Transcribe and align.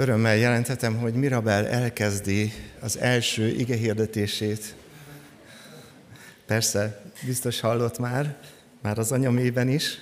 Örömmel 0.00 0.36
jelenthetem, 0.36 0.96
hogy 0.96 1.14
Mirabel 1.14 1.66
elkezdi 1.66 2.52
az 2.80 2.98
első 2.98 3.48
ige 3.48 3.76
hirdetését. 3.76 4.74
Persze, 6.46 7.02
biztos 7.24 7.60
hallott 7.60 7.98
már, 7.98 8.36
már 8.82 8.98
az 8.98 9.12
anyamében 9.12 9.68
is. 9.68 9.98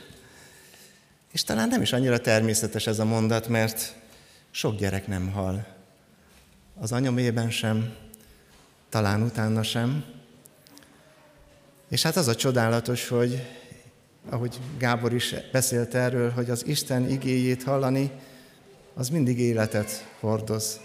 És 1.33 1.43
talán 1.43 1.69
nem 1.69 1.83
is 1.83 1.93
annyira 1.93 2.21
természetes 2.21 2.87
ez 2.87 2.99
a 2.99 3.05
mondat, 3.05 3.49
mert 3.49 3.95
sok 4.51 4.77
gyerek 4.77 5.07
nem 5.07 5.31
hal. 5.31 5.67
Az 6.81 6.93
anyamében 6.93 7.51
sem, 7.51 7.95
talán 8.89 9.23
utána 9.23 9.63
sem. 9.63 10.05
És 11.89 12.03
hát 12.03 12.17
az 12.17 12.29
a 12.29 12.35
csodálatos, 12.35 13.09
hogy 13.09 13.47
ahogy 14.29 14.59
Gábor 14.79 15.13
is 15.15 15.35
beszélt 15.53 15.95
erről, 15.95 16.31
hogy 16.31 16.51
az 16.51 16.67
Isten 16.67 17.11
igéjét 17.11 17.63
hallani, 17.63 18.11
az 18.99 19.09
mindig 19.09 19.41
életet 19.41 20.07
hordoz. 20.21 20.81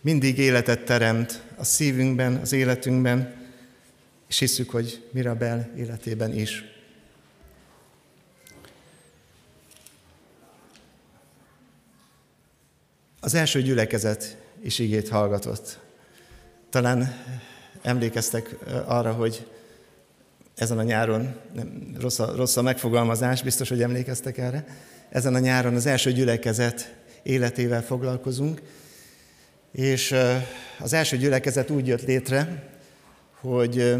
Mindig 0.00 0.38
életet 0.38 0.84
teremt 0.84 1.42
a 1.56 1.64
szívünkben, 1.64 2.36
az 2.36 2.52
életünkben, 2.52 3.34
és 4.28 4.38
hiszük, 4.38 4.70
hogy 4.70 5.04
Mirabel 5.10 5.70
életében 5.76 6.32
is. 6.32 6.64
Az 13.20 13.34
első 13.34 13.62
gyülekezet 13.62 14.36
is 14.60 14.78
igét 14.78 15.08
hallgatott. 15.08 15.78
Talán 16.70 17.14
emlékeztek 17.82 18.56
arra, 18.86 19.12
hogy 19.12 19.46
ezen 20.54 20.78
a 20.78 20.82
nyáron, 20.82 21.34
nem, 21.52 21.94
rossz, 22.00 22.18
a, 22.18 22.36
rossz 22.36 22.56
a 22.56 22.62
megfogalmazás, 22.62 23.42
biztos, 23.42 23.68
hogy 23.68 23.82
emlékeztek 23.82 24.38
erre, 24.38 24.66
ezen 25.08 25.34
a 25.34 25.38
nyáron 25.38 25.74
az 25.74 25.86
első 25.86 26.12
gyülekezet 26.12 27.04
életével 27.26 27.82
foglalkozunk, 27.82 28.62
és 29.72 30.14
az 30.78 30.92
első 30.92 31.16
gyülekezet 31.16 31.70
úgy 31.70 31.86
jött 31.86 32.02
létre, 32.02 32.70
hogy 33.40 33.94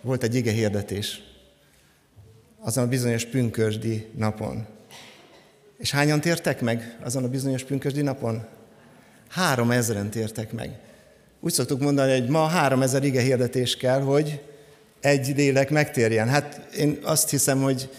volt 0.00 0.22
egy 0.22 0.34
ige 0.34 0.50
hirdetés 0.50 1.22
azon 2.60 2.84
a 2.84 2.88
bizonyos 2.88 3.24
pünkösdi 3.24 4.06
napon. 4.16 4.66
És 5.78 5.90
hányan 5.90 6.20
tértek 6.20 6.60
meg 6.60 6.96
azon 7.02 7.24
a 7.24 7.28
bizonyos 7.28 7.64
pünkösdi 7.64 8.02
napon? 8.02 8.46
Három 9.28 9.70
ezeren 9.70 10.10
tértek 10.10 10.52
meg. 10.52 10.78
Úgy 11.40 11.52
szoktuk 11.52 11.80
mondani, 11.80 12.20
hogy 12.20 12.28
ma 12.28 12.46
három 12.46 12.82
ezer 12.82 13.04
ige 13.04 13.20
hirdetés 13.20 13.76
kell, 13.76 14.00
hogy 14.00 14.42
egy 15.00 15.32
lélek 15.36 15.70
megtérjen. 15.70 16.28
Hát 16.28 16.74
én 16.76 16.98
azt 17.02 17.30
hiszem, 17.30 17.62
hogy 17.62 17.90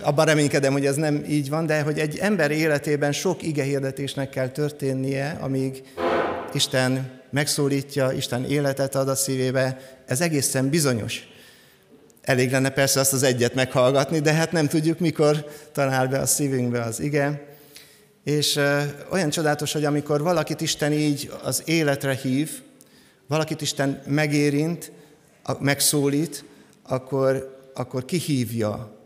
abban 0.00 0.24
reménykedem, 0.24 0.72
hogy 0.72 0.86
ez 0.86 0.96
nem 0.96 1.24
így 1.28 1.48
van, 1.48 1.66
de 1.66 1.82
hogy 1.82 1.98
egy 1.98 2.18
ember 2.18 2.50
életében 2.50 3.12
sok 3.12 3.42
ige 3.42 3.62
hirdetésnek 3.62 4.30
kell 4.30 4.48
történnie, 4.48 5.38
amíg 5.40 5.82
Isten 6.52 7.20
megszólítja, 7.30 8.12
Isten 8.12 8.44
életet 8.44 8.94
ad 8.94 9.08
a 9.08 9.14
szívébe, 9.14 9.80
ez 10.06 10.20
egészen 10.20 10.68
bizonyos. 10.68 11.28
Elég 12.22 12.50
lenne 12.50 12.70
persze 12.70 13.00
azt 13.00 13.12
az 13.12 13.22
egyet 13.22 13.54
meghallgatni, 13.54 14.18
de 14.18 14.32
hát 14.32 14.52
nem 14.52 14.66
tudjuk, 14.66 14.98
mikor 14.98 15.46
talál 15.72 16.06
be 16.08 16.18
a 16.18 16.26
szívünkbe 16.26 16.82
az 16.82 17.00
ige. 17.00 17.46
És 18.24 18.60
olyan 19.10 19.30
csodálatos, 19.30 19.72
hogy 19.72 19.84
amikor 19.84 20.22
valakit 20.22 20.60
Isten 20.60 20.92
így 20.92 21.32
az 21.42 21.62
életre 21.64 22.14
hív, 22.14 22.50
valakit 23.26 23.60
Isten 23.60 24.02
megérint, 24.06 24.92
megszólít, 25.60 26.44
akkor, 26.82 27.60
akkor 27.74 28.04
kihívja 28.04 28.99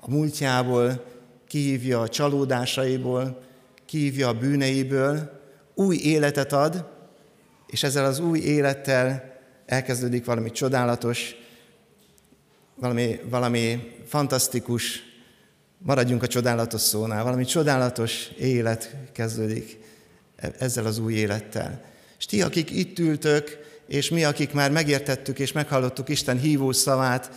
a 0.00 0.10
múltjából, 0.10 1.04
kihívja 1.46 2.00
a 2.00 2.08
csalódásaiból, 2.08 3.42
kihívja 3.86 4.28
a 4.28 4.38
bűneiből, 4.38 5.40
új 5.74 5.96
életet 5.96 6.52
ad, 6.52 6.88
és 7.66 7.82
ezzel 7.82 8.04
az 8.04 8.18
új 8.18 8.38
élettel 8.38 9.38
elkezdődik 9.66 10.24
valami 10.24 10.50
csodálatos, 10.50 11.34
valami, 12.74 13.20
valami 13.30 13.94
fantasztikus, 14.06 15.02
maradjunk 15.78 16.22
a 16.22 16.26
csodálatos 16.26 16.80
szónál, 16.80 17.24
valami 17.24 17.44
csodálatos 17.44 18.30
élet 18.38 18.96
kezdődik 19.12 19.78
ezzel 20.58 20.86
az 20.86 20.98
új 20.98 21.14
élettel. 21.14 21.82
És 22.18 22.26
ti, 22.26 22.42
akik 22.42 22.70
itt 22.70 22.98
ültök, 22.98 23.58
és 23.86 24.10
mi, 24.10 24.24
akik 24.24 24.52
már 24.52 24.70
megértettük 24.70 25.38
és 25.38 25.52
meghallottuk 25.52 26.08
Isten 26.08 26.38
hívó 26.38 26.72
szavát, 26.72 27.30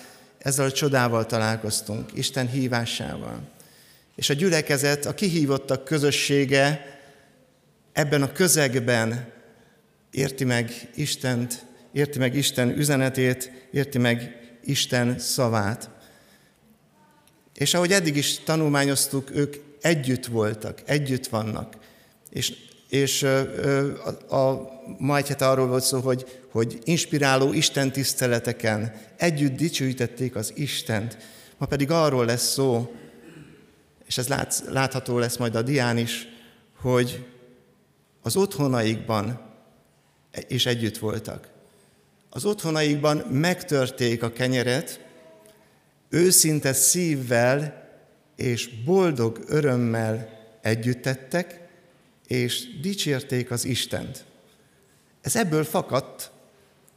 ezzel 0.43 0.65
a 0.65 0.71
csodával 0.71 1.25
találkoztunk, 1.25 2.09
Isten 2.13 2.49
hívásával. 2.49 3.41
És 4.15 4.29
a 4.29 4.33
gyülekezet, 4.33 5.05
a 5.05 5.13
kihívottak 5.13 5.83
közössége 5.83 6.85
ebben 7.93 8.21
a 8.21 8.31
közegben 8.31 9.31
érti 10.11 10.43
meg 10.43 10.89
Istent, 10.95 11.65
érti 11.91 12.19
meg 12.19 12.35
Isten 12.35 12.69
üzenetét, 12.77 13.51
érti 13.71 13.97
meg 13.97 14.37
Isten 14.63 15.19
szavát. 15.19 15.89
És 17.55 17.73
ahogy 17.73 17.91
eddig 17.91 18.15
is 18.15 18.39
tanulmányoztuk, 18.39 19.35
ők 19.35 19.55
együtt 19.81 20.25
voltak, 20.25 20.81
együtt 20.85 21.27
vannak. 21.27 21.75
És, 22.29 22.53
és 22.89 23.23
a, 23.23 24.35
a, 24.35 24.69
ma 24.97 25.17
egy 25.17 25.35
arról 25.39 25.67
volt 25.67 25.83
szó, 25.83 25.99
hogy, 25.99 26.41
hogy 26.51 26.79
inspiráló 26.83 27.53
Isten 27.53 27.91
tiszteleteken 27.91 28.93
együtt 29.23 29.55
dicsőítették 29.55 30.35
az 30.35 30.53
Istent. 30.55 31.17
Ma 31.57 31.65
pedig 31.65 31.91
arról 31.91 32.25
lesz 32.25 32.51
szó, 32.51 32.95
és 34.05 34.17
ez 34.17 34.27
lát, 34.27 34.63
látható 34.67 35.17
lesz 35.17 35.37
majd 35.37 35.55
a 35.55 35.61
dián 35.61 35.97
is, 35.97 36.27
hogy 36.75 37.25
az 38.21 38.35
otthonaikban 38.35 39.51
is 40.47 40.65
együtt 40.65 40.97
voltak. 40.97 41.49
Az 42.29 42.45
otthonaikban 42.45 43.17
megtörték 43.17 44.23
a 44.23 44.31
kenyeret, 44.31 45.05
őszinte 46.09 46.73
szívvel 46.73 47.87
és 48.35 48.69
boldog 48.85 49.43
örömmel 49.47 50.29
együttettek, 50.61 51.67
és 52.27 52.79
dicsérték 52.81 53.51
az 53.51 53.65
Istent. 53.65 54.25
Ez 55.21 55.35
ebből 55.35 55.63
fakadt, 55.63 56.31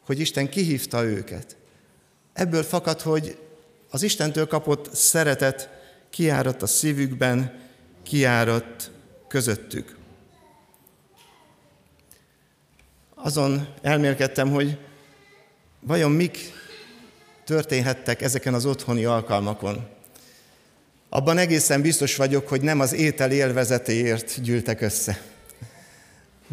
hogy 0.01 0.21
Isten 0.21 0.49
kihívta 0.49 1.05
őket. 1.05 1.57
Ebből 2.37 2.63
fakad, 2.63 3.01
hogy 3.01 3.39
az 3.91 4.03
Istentől 4.03 4.47
kapott 4.47 4.95
szeretet 4.95 5.69
kiáradt 6.11 6.63
a 6.63 6.67
szívükben, 6.67 7.61
kiáradt 8.03 8.91
közöttük. 9.29 9.97
Azon 13.15 13.69
elmélkedtem, 13.83 14.51
hogy 14.51 14.79
vajon 15.81 16.11
mik 16.11 16.39
történhettek 17.45 18.23
ezeken 18.23 18.55
az 18.55 18.67
otthoni 18.67 19.05
alkalmakon. 19.05 19.89
Abban 21.09 21.39
egészen 21.39 21.83
biztos 21.83 22.17
vagyok, 22.17 22.49
hogy 22.49 22.61
nem 22.61 22.81
az 22.81 22.93
étel 22.93 23.31
élvezetéért 23.31 24.43
gyűltek 24.43 24.81
össze. 24.81 25.23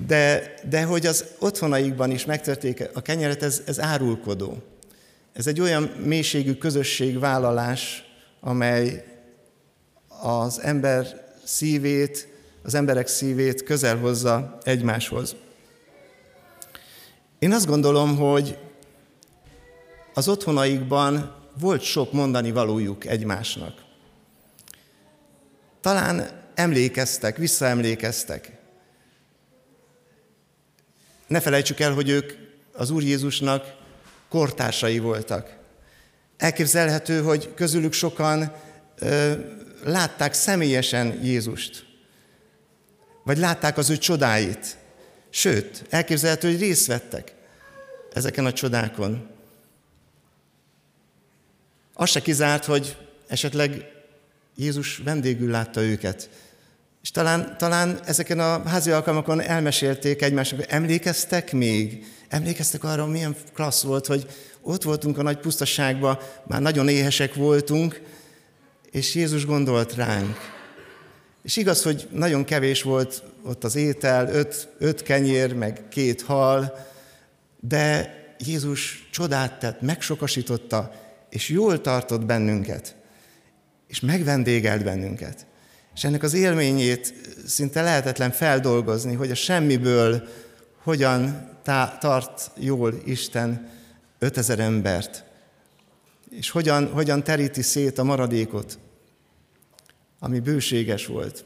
De, 0.08 0.54
de 0.70 0.84
hogy 0.84 1.06
az 1.06 1.26
otthonaikban 1.40 2.12
is 2.12 2.26
megtörték 2.26 2.90
a 2.94 3.02
kenyeret, 3.02 3.44
ez, 3.44 3.62
ez 3.66 3.80
árulkodó. 3.80 4.64
Ez 5.34 5.48
egy 5.48 5.62
olyan 5.62 5.84
mélységű 5.84 6.54
közösségvállalás, 6.54 8.04
amely 8.40 9.06
az 10.08 10.62
ember 10.62 11.32
szívét, 11.44 12.28
az 12.64 12.74
emberek 12.74 13.08
szívét 13.08 13.64
közel 13.64 13.98
hozza 13.98 14.58
egymáshoz. 14.64 15.36
Én 17.40 17.52
azt 17.52 17.66
gondolom, 17.66 18.18
hogy 18.18 18.58
az 20.14 20.28
otthonaikban 20.28 21.36
volt 21.60 21.82
sok 21.82 22.12
mondani 22.12 22.52
valójuk 22.52 23.06
egymásnak. 23.06 23.82
Talán 25.82 26.42
emlékeztek, 26.54 27.38
visszaemlékeztek. 27.38 28.52
Ne 31.28 31.40
felejtsük 31.40 31.79
el, 31.79 31.94
hogy 31.94 32.09
ők 32.09 32.34
az 32.74 32.90
Úr 32.90 33.03
Jézusnak 33.03 33.82
kortársai 34.34 35.00
voltak. 35.00 35.58
Elképzelhető, 36.38 37.22
hogy 37.22 37.53
közülük 37.53 37.94
sokan 37.94 38.53
ö, 39.00 39.34
látták 39.84 40.34
személyesen 40.34 41.20
Jézust, 41.24 41.85
vagy 43.24 43.38
látták 43.38 43.78
az 43.78 43.90
ő 43.90 43.97
csodáit. 43.97 44.78
Sőt, 45.30 45.85
elképzelhető, 45.90 46.50
hogy 46.50 46.59
részt 46.59 46.88
vettek 46.88 47.34
ezeken 48.14 48.46
a 48.46 48.53
csodákon. 48.53 49.28
Az 51.94 52.09
se 52.09 52.22
kizárt, 52.22 52.66
hogy 52.66 52.97
esetleg 53.28 53.91
Jézus 54.56 54.97
vendégül 54.97 55.52
látta 55.52 55.82
őket. 55.82 56.29
És 57.03 57.12
talán, 57.12 57.56
talán 57.58 58.00
ezeken 58.06 58.40
a 58.40 58.68
házi 58.68 58.91
alkalmakon 58.91 59.41
elmesélték 59.41 60.22
egymásnak, 60.22 60.59
hogy 60.59 60.70
emlékeztek 60.70 61.52
még? 61.52 62.06
Emlékeztek 62.34 62.84
arra, 62.84 63.06
milyen 63.06 63.35
klassz 63.53 63.84
volt, 63.84 64.06
hogy 64.06 64.28
ott 64.62 64.84
voltunk 64.84 65.18
a 65.18 65.22
nagy 65.22 65.38
pusztaságban, 65.38 66.20
már 66.47 66.62
nagyon 66.62 66.88
éhesek 66.88 67.34
voltunk, 67.34 68.02
és 68.91 69.16
Jézus 69.16 69.46
gondolt 69.46 69.96
ránk. 69.96 70.38
És 71.44 71.58
igaz, 71.58 71.84
hogy 71.84 72.08
nagyon 72.12 72.44
kevés 72.44 72.82
volt 72.82 73.24
ott 73.44 73.64
az 73.64 73.76
étel, 73.76 74.30
öt, 74.30 74.70
öt 74.78 75.03
kenyér, 75.03 75.53
meg 75.53 75.84
két 75.90 76.22
hal, 76.22 76.88
de 77.59 78.14
Jézus 78.38 79.08
csodát 79.12 79.59
tett, 79.59 79.82
megsokasította, 79.82 80.91
és 81.29 81.50
jól 81.50 81.82
tartott 81.82 82.26
bennünket, 82.26 82.96
és 83.88 84.00
megvendégelt 84.00 84.84
bennünket. 84.84 85.46
És 85.96 86.03
ennek 86.03 86.24
az 86.24 86.34
élményét 86.34 87.14
szinte 87.46 87.82
lehetetlen 87.82 88.32
feldolgozni, 88.32 89.14
hogy 89.14 89.32
a 89.32 89.36
semmiből 89.36 90.28
hogyan 90.84 91.52
tá- 91.64 92.00
tart 92.00 92.52
jól 92.56 92.94
Isten 93.06 93.70
5000 94.20 94.60
embert, 94.60 95.24
és 96.30 96.50
hogyan, 96.50 96.88
hogyan 96.92 97.24
teríti 97.24 97.62
szét 97.62 97.98
a 97.98 98.04
maradékot, 98.04 98.80
ami 100.20 100.40
bőséges 100.40 101.06
volt. 101.06 101.46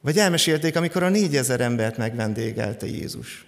Vagy 0.00 0.18
elmesélték, 0.18 0.76
amikor 0.76 1.02
a 1.02 1.08
négyezer 1.08 1.60
embert 1.60 1.96
megvendégelte 1.96 2.86
Jézus. 2.86 3.46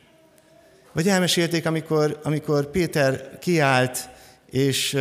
Vagy 0.93 1.09
elmesélték, 1.09 1.67
amikor, 1.67 2.21
amikor 2.23 2.71
Péter 2.71 3.39
kiállt, 3.39 4.09
és 4.51 4.97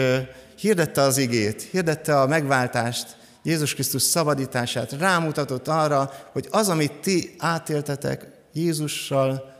hirdette 0.58 1.02
az 1.02 1.18
igét, 1.18 1.62
hirdette 1.62 2.20
a 2.20 2.28
megváltást, 2.28 3.18
Jézus 3.44 3.74
Krisztus 3.74 4.02
szabadítását, 4.02 4.92
rámutatott 4.92 5.68
arra, 5.68 6.12
hogy 6.32 6.48
az, 6.52 6.70
amit 6.70 7.00
ti 7.02 7.36
átéltetek 7.38 8.28
Jézussal, 8.54 9.57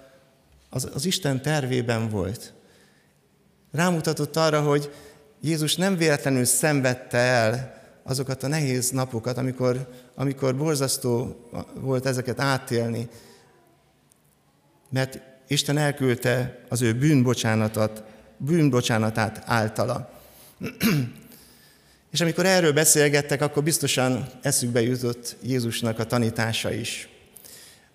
az, 0.70 0.90
az 0.94 1.06
Isten 1.06 1.42
tervében 1.42 2.10
volt. 2.10 2.54
Rámutatott 3.72 4.36
arra, 4.36 4.62
hogy 4.62 4.92
Jézus 5.42 5.76
nem 5.76 5.98
véletlenül 5.98 6.46
szenvedte 6.46 7.18
el 7.18 7.82
azokat 8.04 8.44
a 8.44 8.48
nehéz 8.48 8.90
napokat, 8.90 9.38
amikor, 9.38 9.90
amikor 10.16 10.58
borzasztó 10.58 11.36
volt 11.74 12.06
ezeket 12.06 12.40
átélni, 12.40 13.08
mert 14.90 15.20
Isten 15.48 15.78
elküldte 15.78 16.64
az 16.70 16.82
ő 16.82 16.94
bűnbocsánatot, 16.94 18.04
bűnbocsánatát 18.38 19.44
általa. 19.46 20.10
És 22.12 22.22
amikor 22.22 22.46
erről 22.46 22.74
beszélgettek, 22.74 23.42
akkor 23.42 23.64
biztosan 23.64 24.28
eszükbe 24.42 24.82
jutott 24.82 25.36
Jézusnak 25.42 26.00
a 26.00 26.06
tanítása 26.06 26.72
is. 26.72 27.10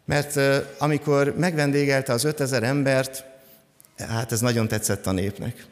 Mert 0.04 0.40
amikor 0.78 1.36
megvendégelte 1.36 2.12
az 2.12 2.24
5000 2.24 2.62
embert, 2.62 3.24
hát 3.98 4.32
ez 4.32 4.40
nagyon 4.40 4.68
tetszett 4.68 5.06
a 5.06 5.12
népnek. 5.12 5.66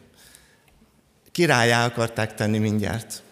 Királyá 1.33 1.85
akarták 1.85 2.35
tenni 2.35 2.59
mindjárt. 2.59 3.23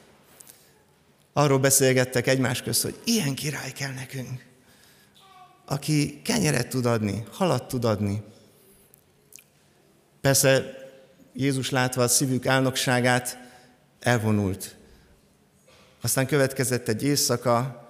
Arról 1.33 1.59
beszélgettek 1.59 2.27
egymás 2.27 2.63
közt, 2.63 2.83
hogy 2.83 3.01
ilyen 3.05 3.35
király 3.35 3.73
kell 3.73 3.93
nekünk, 3.93 4.45
aki 5.65 6.21
kenyeret 6.25 6.69
tud 6.69 6.87
adni, 6.87 7.25
halat 7.31 7.69
tud 7.69 7.85
adni. 7.85 8.23
Persze 10.21 10.77
Jézus 11.33 11.71
látva 11.71 12.03
a 12.03 12.09
szívük 12.09 12.47
álnokságát 12.47 13.39
elvonult. 14.01 14.77
Aztán 16.01 16.27
következett 16.27 16.89
egy 16.89 17.03
éjszaka, 17.03 17.88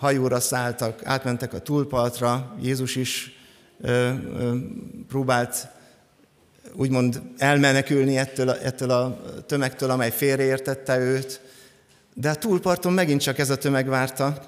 hajóra 0.00 0.40
szálltak, 0.40 1.04
átmentek 1.04 1.52
a 1.52 1.58
túlpartra, 1.58 2.56
Jézus 2.60 2.96
is 2.96 3.32
ö, 3.80 3.88
ö, 3.88 4.56
próbált 5.08 5.68
úgymond 6.72 7.22
elmenekülni 7.38 8.16
ettől 8.16 8.50
ettől 8.50 8.90
a 8.90 9.20
tömegtől, 9.46 9.90
amely 9.90 10.10
félreértette 10.10 10.98
őt, 10.98 11.40
de 12.14 12.30
a 12.30 12.34
túlparton 12.34 12.92
megint 12.92 13.20
csak 13.20 13.38
ez 13.38 13.50
a 13.50 13.56
tömeg 13.56 13.88
várta, 13.88 14.38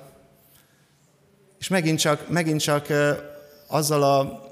és 1.58 1.68
megint 1.68 1.98
csak, 1.98 2.28
megint 2.28 2.60
csak 2.60 2.86
azzal 3.66 4.02
a, 4.02 4.42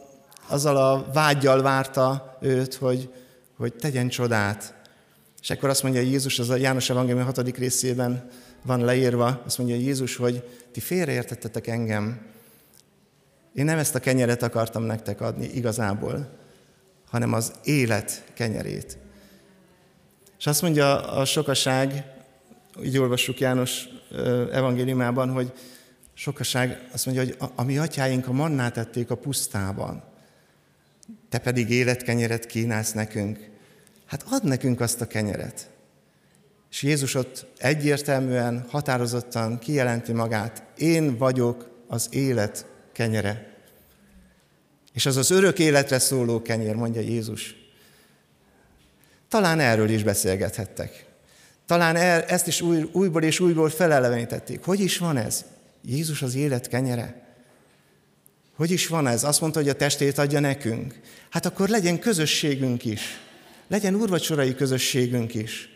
azzal 0.49 0.77
a 0.77 1.07
vágyjal 1.13 1.63
várta 1.63 2.39
őt, 2.41 2.75
hogy, 2.75 3.13
hogy 3.57 3.73
tegyen 3.73 4.09
csodát. 4.09 4.75
És 5.43 5.51
akkor 5.51 5.69
azt 5.69 5.83
mondja 5.83 6.01
Jézus, 6.01 6.39
az 6.39 6.51
a 6.51 6.57
János 6.57 6.91
Evangélium 6.91 7.25
6. 7.25 7.57
részében 7.57 8.31
van 8.63 8.85
leírva, 8.85 9.43
azt 9.47 9.59
mondja 9.59 9.77
Jézus, 9.77 10.17
hogy 10.17 10.49
ti 10.73 10.81
félreértettetek 10.81 11.67
engem. 11.67 12.27
Én 13.55 13.65
nem 13.65 13.79
ezt 13.79 13.95
a 13.95 14.01
kenyeret 14.01 14.43
akartam 14.43 14.83
nektek 14.83 15.21
adni 15.21 15.47
igazából, 15.47 16.39
hanem 17.11 17.33
az 17.33 17.53
élet 17.65 18.25
kenyerét. 18.35 18.99
És 20.39 20.47
azt 20.47 20.63
mondja 20.63 21.11
a 21.11 21.25
sokaság, 21.25 22.05
így 22.83 22.99
olvassuk 22.99 23.39
János 23.39 23.85
evangéliumában, 24.53 25.31
hogy 25.31 25.53
sokaság 26.15 26.89
azt 26.93 27.07
mondja, 27.07 27.25
hogy 27.25 27.37
a, 27.39 27.53
a 27.55 27.65
mi 27.65 27.79
atyáink 27.79 28.27
a 28.27 28.33
mannát 28.33 28.77
ették 28.77 29.11
a 29.11 29.15
pusztában, 29.15 30.03
te 31.29 31.39
pedig 31.39 31.71
életkenyeret 31.71 32.47
kínálsz 32.47 32.93
nekünk. 32.93 33.49
Hát 34.07 34.25
add 34.31 34.47
nekünk 34.47 34.81
azt 34.81 35.01
a 35.01 35.07
kenyeret. 35.07 35.71
És 36.71 36.83
Jézus 36.83 37.15
ott 37.15 37.47
egyértelműen, 37.59 38.67
határozottan 38.69 39.59
kijelenti 39.59 40.13
magát, 40.13 40.63
én 40.77 41.17
vagyok 41.17 41.85
az 41.87 42.09
élet 42.11 42.67
kenyere. 42.93 43.55
És 44.93 45.07
az 45.07 45.17
az 45.17 45.31
örök 45.31 45.59
életre 45.59 45.99
szóló 45.99 46.43
kenyér, 46.43 46.75
mondja 46.75 47.01
Jézus. 47.01 47.55
Talán 49.29 49.61
erről 49.61 49.89
is 49.89 50.03
beszélgethettek. 50.03 51.05
Talán 51.67 51.97
er, 51.97 52.25
ezt 52.29 52.47
is 52.47 52.61
új, 52.61 52.89
újból 52.93 53.23
és 53.23 53.41
újból 53.41 53.71
felelevenítették. 53.71 54.65
Hogy 54.65 54.81
is 54.81 54.99
van 54.99 55.17
ez? 55.17 55.45
Jézus 55.85 56.23
az 56.23 56.35
élet 56.35 56.69
kenyere? 56.69 57.29
Hogy 58.57 58.71
is 58.71 58.87
van 58.87 59.07
ez? 59.07 59.25
Azt 59.25 59.41
mondta, 59.41 59.59
hogy 59.59 59.69
a 59.69 59.75
testét 59.75 60.19
adja 60.19 60.41
nekünk. 60.41 61.01
Hát 61.31 61.47
akkor 61.47 61.69
legyen 61.69 61.99
közösségünk 61.99 62.85
is. 62.85 63.01
Legyen 63.69 63.95
urvacsorai 63.95 64.55
közösségünk 64.55 65.35
is. 65.35 65.69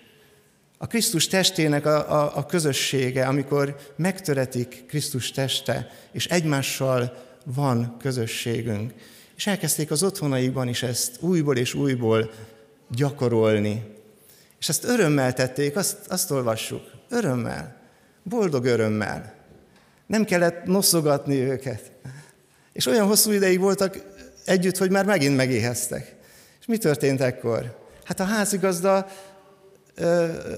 A 0.84 0.86
Krisztus 0.86 1.26
testének 1.26 1.86
a, 1.86 2.22
a, 2.22 2.36
a 2.36 2.46
közössége, 2.46 3.26
amikor 3.26 3.76
megtöretik 3.96 4.84
Krisztus 4.86 5.30
teste, 5.30 5.90
és 6.12 6.26
egymással 6.26 7.16
van 7.44 7.96
közösségünk. 7.98 8.92
És 9.36 9.46
elkezdték 9.46 9.90
az 9.90 10.02
otthonaikban 10.02 10.68
is 10.68 10.82
ezt 10.82 11.22
újból 11.22 11.56
és 11.56 11.74
újból 11.74 12.30
gyakorolni. 12.90 13.82
És 14.60 14.68
ezt 14.68 14.84
örömmel 14.84 15.32
tették, 15.32 15.76
azt, 15.76 15.96
azt 16.08 16.30
olvassuk, 16.30 16.82
örömmel, 17.08 17.76
boldog 18.22 18.64
örömmel. 18.64 19.34
Nem 20.06 20.24
kellett 20.24 20.64
noszogatni 20.64 21.36
őket. 21.36 21.90
És 22.72 22.86
olyan 22.86 23.06
hosszú 23.06 23.30
ideig 23.30 23.60
voltak 23.60 23.98
együtt, 24.44 24.76
hogy 24.76 24.90
már 24.90 25.04
megint 25.04 25.36
megéheztek. 25.36 26.16
És 26.60 26.66
mi 26.66 26.78
történt 26.78 27.20
ekkor? 27.20 27.82
Hát 28.04 28.20
a 28.20 28.24
házigazda, 28.24 29.06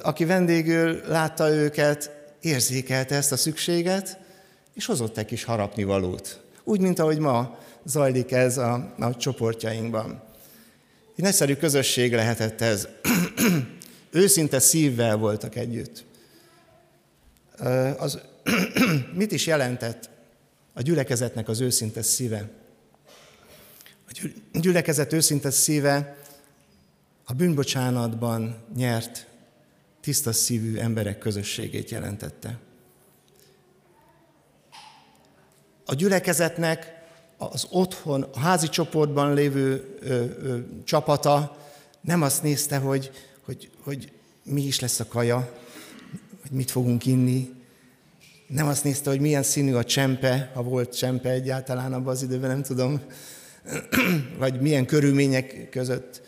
aki 0.03 0.25
vendégül 0.25 1.01
látta 1.07 1.51
őket, 1.51 2.11
érzékelte 2.41 3.15
ezt 3.15 3.33
a 3.33 3.37
szükséget, 3.37 4.19
és 4.75 4.87
hozott 4.87 5.19
egy 5.19 5.25
kis 5.25 5.45
harapnivalót. 5.45 6.41
Úgy, 6.65 6.81
mint 6.81 6.99
ahogy 6.99 7.19
ma 7.19 7.59
zajlik 7.85 8.33
ez 8.33 8.59
a, 8.59 8.95
a 8.99 9.17
csoportjainkban. 9.17 10.23
Egy 11.17 11.25
nagyszerű 11.25 11.55
közösség 11.55 12.15
lehetett 12.15 12.61
ez. 12.61 12.89
Őszinte 14.11 14.59
szívvel 14.59 15.17
voltak 15.17 15.57
együtt. 15.57 16.05
Az, 17.97 18.19
mit 19.15 19.33
is 19.33 19.47
jelentett 19.47 20.09
a 20.75 20.83
gyülekezetnek 20.83 21.49
az 21.49 21.61
őszinte 21.61 22.03
szíve? 22.03 22.49
A 24.53 24.59
gyülekezet 24.61 25.13
őszinte 25.13 25.51
szíve 25.51 26.17
a 27.29 27.33
bűnbocsánatban 27.33 28.65
nyert, 28.77 29.27
tiszta 30.01 30.33
szívű 30.33 30.77
emberek 30.77 31.19
közösségét 31.19 31.91
jelentette. 31.91 32.59
A 35.85 35.95
gyülekezetnek 35.95 37.05
az 37.39 37.67
otthon, 37.71 38.23
a 38.23 38.39
házi 38.39 38.69
csoportban 38.69 39.35
lévő 39.35 39.97
ö, 40.01 40.25
ö, 40.43 40.59
csapata 40.85 41.57
nem 42.01 42.23
azt 42.23 42.43
nézte, 42.43 42.77
hogy, 42.77 43.11
hogy, 43.45 43.71
hogy 43.83 44.13
mi 44.43 44.63
is 44.63 44.81
lesz 44.81 45.01
a 45.01 45.07
kaja, 45.07 45.53
hogy 46.41 46.51
mit 46.51 46.71
fogunk 46.71 47.07
inni, 47.07 47.55
nem 48.47 48.67
azt 48.67 48.85
nézte, 48.85 49.11
hogy 49.11 49.21
milyen 49.21 49.43
színű 49.43 49.75
a 49.75 49.85
csempe, 49.85 50.51
ha 50.55 50.63
volt 50.63 50.97
csempe 50.97 51.31
egyáltalán 51.31 51.93
abban 51.93 52.13
az 52.13 52.23
időben, 52.23 52.51
nem 52.51 52.63
tudom, 52.63 53.01
vagy 54.39 54.61
milyen 54.61 54.87
körülmények 54.87 55.69
között. 55.71 56.23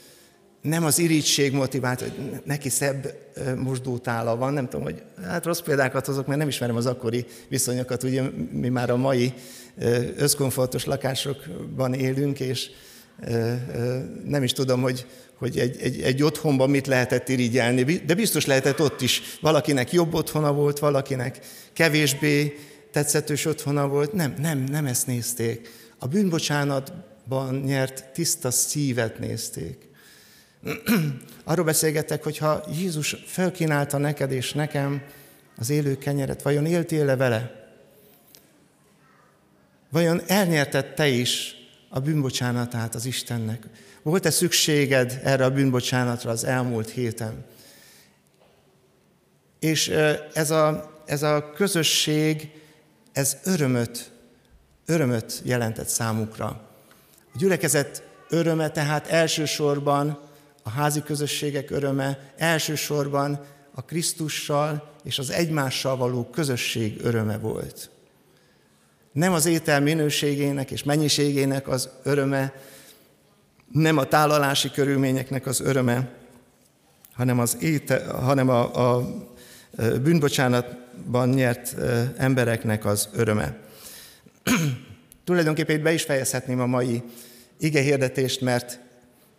Nem 0.69 0.85
az 0.85 0.99
irítség 0.99 1.53
motivált, 1.53 2.01
hogy 2.01 2.13
neki 2.45 2.69
szebb 2.69 3.15
mosdótála 3.57 4.37
van, 4.37 4.53
nem 4.53 4.69
tudom, 4.69 4.85
hogy 4.85 5.03
hát 5.23 5.45
rossz 5.45 5.61
példákat 5.61 6.07
hozok, 6.07 6.27
mert 6.27 6.39
nem 6.39 6.49
ismerem 6.49 6.77
az 6.77 6.87
akkori 6.87 7.27
viszonyokat, 7.49 8.03
ugye 8.03 8.23
mi 8.51 8.69
már 8.69 8.91
a 8.91 8.97
mai 8.97 9.33
összkomfortos 10.17 10.85
lakásokban 10.85 11.95
élünk, 11.95 12.41
és 12.41 12.71
nem 14.25 14.43
is 14.43 14.53
tudom, 14.53 14.81
hogy, 14.83 15.07
hogy 15.35 15.59
egy, 15.59 15.77
egy, 15.81 16.01
egy 16.01 16.23
otthonban 16.23 16.71
mit 16.71 16.87
lehetett 16.87 17.29
irigyelni, 17.29 17.83
de 17.83 18.15
biztos 18.15 18.47
lehetett 18.47 18.81
ott 18.81 19.01
is. 19.01 19.23
Valakinek 19.41 19.93
jobb 19.93 20.15
otthona 20.15 20.53
volt, 20.53 20.79
valakinek 20.79 21.39
kevésbé, 21.73 22.59
tetszetős 22.93 23.45
otthona 23.45 23.89
volt. 23.89 24.13
Nem, 24.13 24.35
nem, 24.39 24.59
nem 24.59 24.87
ezt 24.87 25.07
nézték. 25.07 25.71
A 25.99 26.07
bűnbocsánatban 26.07 27.55
nyert 27.55 28.05
tiszta 28.13 28.51
szívet 28.51 29.19
nézték. 29.19 29.88
Arról 31.45 31.65
beszélgettek, 31.65 32.23
hogy 32.23 32.39
ha 32.39 32.65
Jézus 32.79 33.17
felkínálta 33.27 33.99
neked 33.99 34.33
és 34.33 34.53
nekem 34.53 35.03
az 35.57 35.71
élő 35.71 35.99
kenyeret, 35.99 36.43
vajon 36.43 36.67
éltél-e 36.67 37.17
vele? 37.17 37.71
Vajon 39.91 40.23
elnyerted 40.27 40.95
te 40.95 41.09
is 41.09 41.55
a 41.89 42.01
bűnbocsánatát 42.01 42.95
az 42.95 43.05
Istennek? 43.05 43.63
Volt-e 44.03 44.31
szükséged 44.31 45.21
erre 45.25 45.45
a 45.45 45.51
bűnbocsánatra 45.51 46.31
az 46.31 46.45
elmúlt 46.45 46.91
héten? 46.91 47.45
És 49.59 49.89
ez 50.33 50.51
a, 50.51 50.93
ez 51.07 51.23
a 51.23 51.53
közösség, 51.55 52.51
ez 53.13 53.37
örömöt, 53.45 54.11
örömöt 54.87 55.41
jelentett 55.45 55.89
számukra. 55.89 56.47
A 57.35 57.39
gyülekezet 57.39 58.03
öröme 58.29 58.71
tehát 58.71 59.07
elsősorban 59.07 60.28
a 60.69 60.71
házi 60.71 61.03
közösségek 61.03 61.71
öröme, 61.71 62.33
elsősorban 62.37 63.41
a 63.75 63.83
Krisztussal 63.83 64.93
és 65.05 65.19
az 65.19 65.31
egymással 65.31 65.97
való 65.97 66.25
közösség 66.25 67.01
öröme 67.03 67.39
volt. 67.39 67.91
Nem 69.13 69.33
az 69.33 69.47
étel 69.47 69.81
minőségének 69.81 70.71
és 70.71 70.83
mennyiségének 70.83 71.69
az 71.69 71.89
öröme, 72.03 72.53
nem 73.73 73.97
a 73.97 74.05
tálalási 74.05 74.71
körülményeknek 74.71 75.47
az 75.47 75.61
öröme, 75.61 76.09
hanem, 77.13 77.39
az 77.39 77.57
éte, 77.61 78.05
hanem 78.05 78.49
a, 78.49 78.97
a 78.97 79.09
bűnbocsánatban 80.03 81.29
nyert 81.29 81.77
embereknek 82.17 82.85
az 82.85 83.09
öröme. 83.13 83.57
Tulajdonképpen 85.25 85.83
be 85.83 85.93
is 85.93 86.03
fejezhetném 86.03 86.61
a 86.61 86.67
mai 86.67 87.03
ige 87.59 87.81
hirdetést, 87.81 88.41
mert, 88.41 88.87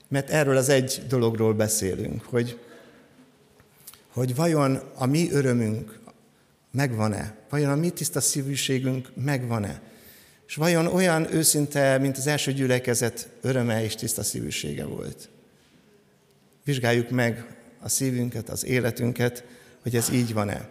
mert 0.09 0.29
erről 0.29 0.57
az 0.57 0.69
egy 0.69 1.01
dologról 1.07 1.53
beszélünk, 1.53 2.23
hogy, 2.23 2.59
hogy 4.07 4.35
vajon 4.35 4.81
a 4.95 5.05
mi 5.05 5.31
örömünk 5.31 5.99
megvan-e? 6.71 7.35
Vajon 7.49 7.71
a 7.71 7.75
mi 7.75 7.89
tiszta 7.89 8.21
szívűségünk 8.21 9.09
megvan-e? 9.23 9.81
És 10.47 10.55
vajon 10.55 10.85
olyan 10.85 11.33
őszinte, 11.33 11.97
mint 11.97 12.17
az 12.17 12.27
első 12.27 12.53
gyülekezet 12.53 13.29
öröme 13.41 13.83
és 13.83 13.95
tiszta 13.95 14.23
szívűsége 14.23 14.85
volt? 14.85 15.29
Vizsgáljuk 16.63 17.09
meg 17.09 17.57
a 17.79 17.89
szívünket, 17.89 18.49
az 18.49 18.65
életünket, 18.65 19.43
hogy 19.81 19.95
ez 19.95 20.09
így 20.09 20.33
van-e. 20.33 20.69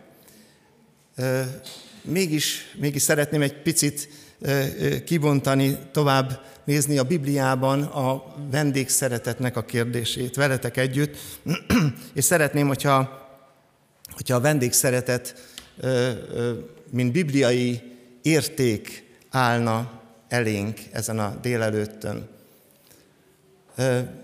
Mégis, 2.03 2.75
mégis 2.79 3.03
szeretném 3.03 3.43
egy 3.43 3.63
picit 3.63 4.09
kibontani, 5.05 5.79
tovább 5.93 6.41
nézni 6.69 6.99
a 6.99 7.05
Bibliában 7.05 7.83
a 7.83 8.25
vendégszeretetnek 8.51 9.57
a 9.57 9.65
kérdését 9.65 10.35
veletek 10.35 10.77
együtt, 10.77 11.17
és 12.15 12.25
szeretném, 12.25 12.67
hogyha, 12.67 13.29
hogyha 14.11 14.37
a 14.37 14.41
vendégszeretet, 14.41 15.35
mint 16.91 17.13
bibliai 17.13 17.83
érték 18.23 19.05
állna 19.31 20.03
elénk 20.29 20.79
ezen 20.93 21.19
a 21.19 21.39
délelőttön. 21.43 22.29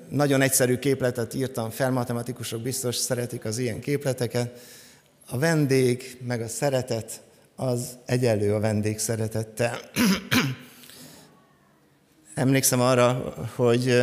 Nagyon 0.09 0.41
egyszerű 0.41 0.79
képletet 0.79 1.35
írtam 1.35 1.71
fel, 1.71 1.91
matematikusok 1.91 2.63
biztos 2.63 2.97
szeretik 2.97 3.45
az 3.45 3.59
ilyen 3.59 3.81
képleteket. 3.81 4.61
A 5.27 5.39
vendég 5.39 6.19
meg 6.27 6.41
a 6.41 6.49
szeretet 6.49 7.23
az 7.57 7.89
egyenlő 8.07 8.55
a 8.55 8.61
vendég 8.61 8.99
szeretettel. 8.99 9.79
Emlékszem 12.35 12.81
arra, 12.81 13.35
hogy 13.55 14.03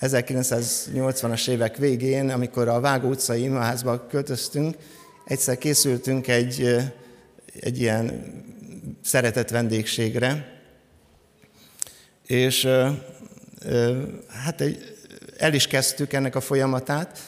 1980-as 0.00 1.48
évek 1.48 1.76
végén, 1.76 2.30
amikor 2.30 2.68
a 2.68 2.80
Vágó 2.80 3.08
utcai 3.08 3.42
imaházba 3.42 4.06
költöztünk, 4.06 4.76
egyszer 5.24 5.58
készültünk 5.58 6.28
egy, 6.28 6.76
egy 7.60 7.80
ilyen 7.80 8.24
szeretett 9.02 9.50
vendégségre, 9.50 10.60
és 12.26 12.68
hát 14.44 14.60
egy, 14.60 14.96
el 15.38 15.54
is 15.54 15.66
kezdtük 15.66 16.12
ennek 16.12 16.34
a 16.34 16.40
folyamatát, 16.40 17.18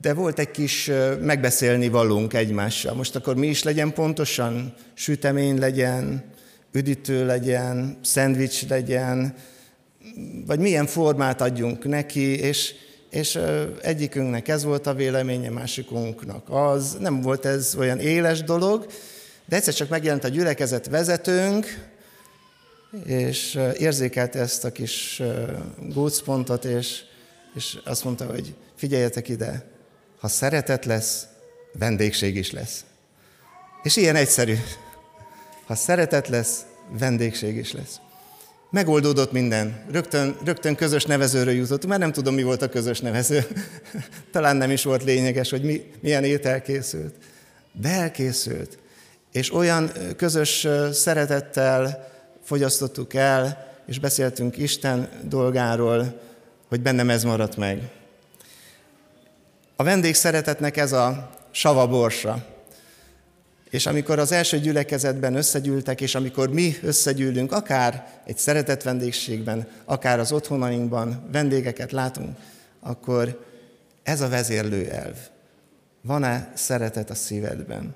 de 0.00 0.14
volt 0.14 0.38
egy 0.38 0.50
kis 0.50 0.90
megbeszélni 1.20 1.88
valunk 1.88 2.34
egymással. 2.34 2.94
Most 2.94 3.16
akkor 3.16 3.36
mi 3.36 3.46
is 3.46 3.62
legyen 3.62 3.92
pontosan? 3.92 4.74
Sütemény 4.94 5.58
legyen, 5.58 6.24
üdítő 6.72 7.26
legyen, 7.26 7.98
szendvics 8.02 8.68
legyen, 8.68 9.34
vagy 10.46 10.58
milyen 10.58 10.86
formát 10.86 11.40
adjunk 11.40 11.84
neki, 11.84 12.38
és, 12.38 12.74
és 13.10 13.38
egyikünknek 13.82 14.48
ez 14.48 14.64
volt 14.64 14.86
a 14.86 14.94
véleménye, 14.94 15.50
másikunknak 15.50 16.46
az. 16.48 16.96
Nem 17.00 17.20
volt 17.20 17.44
ez 17.44 17.74
olyan 17.78 17.98
éles 17.98 18.42
dolog, 18.42 18.86
de 19.44 19.56
egyszer 19.56 19.74
csak 19.74 19.88
megjelent 19.88 20.24
a 20.24 20.28
gyülekezet 20.28 20.86
vezetőnk, 20.86 21.88
és 23.04 23.58
érzékelte 23.78 24.38
ezt 24.38 24.64
a 24.64 24.72
kis 24.72 25.22
gócpontot, 25.88 26.64
és, 26.64 27.02
és 27.54 27.78
azt 27.84 28.04
mondta, 28.04 28.24
hogy 28.24 28.54
figyeljetek 28.74 29.28
ide, 29.28 29.64
ha 30.18 30.28
szeretet 30.28 30.84
lesz, 30.84 31.26
vendégség 31.72 32.36
is 32.36 32.50
lesz. 32.50 32.84
És 33.82 33.96
ilyen 33.96 34.16
egyszerű. 34.16 34.54
Ha 35.70 35.76
szeretet 35.76 36.28
lesz, 36.28 36.66
vendégség 36.98 37.56
is 37.56 37.72
lesz. 37.72 38.00
Megoldódott 38.70 39.32
minden. 39.32 39.84
Rögtön, 39.90 40.36
rögtön 40.44 40.74
közös 40.74 41.04
nevezőről 41.04 41.54
jutott, 41.54 41.86
mert 41.86 42.00
nem 42.00 42.12
tudom, 42.12 42.34
mi 42.34 42.42
volt 42.42 42.62
a 42.62 42.68
közös 42.68 43.00
nevező. 43.00 43.46
Talán 44.32 44.56
nem 44.56 44.70
is 44.70 44.84
volt 44.84 45.04
lényeges, 45.04 45.50
hogy 45.50 45.62
mi, 45.62 45.90
milyen 46.00 46.24
étel 46.24 46.62
készült. 46.62 47.14
De 47.72 47.88
elkészült. 47.88 48.78
És 49.32 49.54
olyan 49.54 49.90
közös 50.16 50.66
szeretettel 50.92 52.10
fogyasztottuk 52.44 53.14
el, 53.14 53.72
és 53.86 53.98
beszéltünk 53.98 54.56
Isten 54.56 55.08
dolgáról, 55.22 56.20
hogy 56.68 56.80
bennem 56.80 57.10
ez 57.10 57.24
maradt 57.24 57.56
meg. 57.56 57.90
A 59.76 59.82
vendég 59.82 60.14
szeretetnek 60.14 60.76
ez 60.76 60.92
a 60.92 61.30
sava 61.50 61.86
borsa. 61.86 62.58
És 63.70 63.86
amikor 63.86 64.18
az 64.18 64.32
első 64.32 64.58
gyülekezetben 64.58 65.34
összegyűltek, 65.34 66.00
és 66.00 66.14
amikor 66.14 66.52
mi 66.52 66.76
összegyűlünk, 66.82 67.52
akár 67.52 68.20
egy 68.26 68.38
szeretett 68.38 68.82
vendégségben, 68.82 69.68
akár 69.84 70.18
az 70.18 70.32
otthonainkban 70.32 71.28
vendégeket 71.32 71.92
látunk, 71.92 72.36
akkor 72.80 73.44
ez 74.02 74.20
a 74.20 74.28
vezérlő 74.28 74.90
elv. 74.90 75.16
Van-e 76.02 76.52
szeretet 76.54 77.10
a 77.10 77.14
szívedben? 77.14 77.94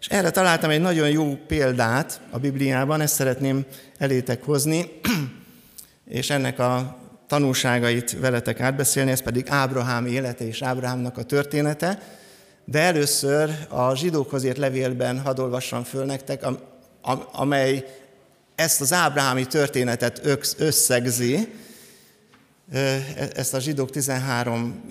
És 0.00 0.06
erre 0.06 0.30
találtam 0.30 0.70
egy 0.70 0.80
nagyon 0.80 1.10
jó 1.10 1.38
példát 1.46 2.20
a 2.30 2.38
Bibliában, 2.38 3.00
ezt 3.00 3.14
szeretném 3.14 3.64
elétek 3.98 4.42
hozni, 4.42 5.00
és 6.08 6.30
ennek 6.30 6.58
a 6.58 6.98
tanulságait 7.26 8.18
veletek 8.18 8.60
átbeszélni, 8.60 9.10
ez 9.10 9.22
pedig 9.22 9.46
Ábrahám 9.48 10.06
élete 10.06 10.46
és 10.46 10.62
Ábrahámnak 10.62 11.18
a 11.18 11.22
története. 11.22 12.02
De 12.68 12.80
először 12.80 13.50
a 13.68 13.94
zsidókhoz 13.94 14.44
írt 14.44 14.56
levélben 14.56 15.20
hadd 15.20 15.40
olvassam 15.40 15.82
föl 15.82 16.04
nektek, 16.04 16.46
amely 17.32 17.84
ezt 18.54 18.80
az 18.80 18.92
ábrahámi 18.92 19.46
történetet 19.46 20.20
összegzi, 20.58 21.48
ezt 23.34 23.54
a 23.54 23.60
zsidók 23.60 23.90
13 23.90 24.84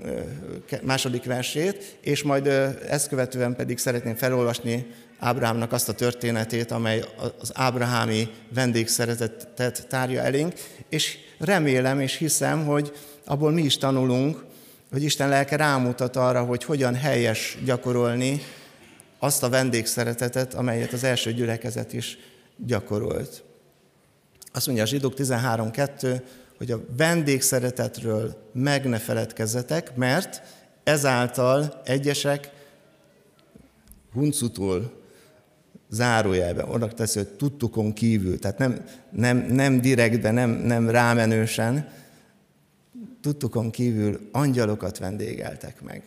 második 0.82 1.24
versét, 1.24 1.98
és 2.02 2.24
majd 2.24 2.48
ezt 2.90 3.08
követően 3.08 3.56
pedig 3.56 3.78
szeretném 3.78 4.16
felolvasni 4.16 4.86
Ábrahámnak 5.20 5.72
azt 5.72 5.90
a 5.90 5.94
történetét, 5.94 6.72
amely 6.72 7.04
az 7.40 7.52
ábrahámi 7.54 8.30
vendégszeretetet 8.54 9.88
tárja 9.88 10.22
elénk, 10.22 10.54
és 10.90 11.18
remélem 11.38 12.00
és 12.00 12.16
hiszem, 12.16 12.66
hogy 12.66 12.92
abból 13.26 13.52
mi 13.52 13.62
is 13.62 13.78
tanulunk, 13.78 14.44
hogy 14.92 15.04
Isten 15.04 15.30
lelke 15.30 15.56
rámutat 15.56 16.16
arra, 16.16 16.44
hogy 16.44 16.64
hogyan 16.64 16.96
helyes 16.96 17.58
gyakorolni 17.66 18.42
azt 19.20 19.44
a 19.44 19.50
vendégszeretetet, 19.50 20.54
amelyet 20.54 20.94
az 20.94 21.04
első 21.04 21.34
gyülekezet 21.34 21.94
is 21.94 22.18
gyakorolt. 22.58 23.44
Azt 24.54 24.66
mondja 24.66 24.84
a 24.84 24.88
zsidók 24.88 25.14
13.2, 25.18 26.22
hogy 26.58 26.72
a 26.72 26.80
vendégszeretetről 26.98 28.50
meg 28.54 28.86
ne 28.86 28.98
feledkezzetek, 28.98 29.96
mert 29.96 30.42
ezáltal 30.84 31.82
egyesek 31.86 32.50
huncutól 34.14 35.04
zárójelben, 35.90 36.70
oda 36.70 36.88
teszi, 36.88 37.18
hogy 37.18 37.28
tudtukon 37.28 37.94
kívül, 37.94 38.40
tehát 38.40 38.58
nem, 38.58 38.84
nem, 39.10 39.38
nem 39.38 39.82
direktben, 39.82 40.34
nem, 40.34 40.50
nem 40.50 40.90
rámenősen, 40.90 41.90
tudtukon 43.26 43.72
kívül 43.72 44.30
angyalokat 44.32 44.98
vendégeltek 44.98 45.82
meg. 45.82 46.04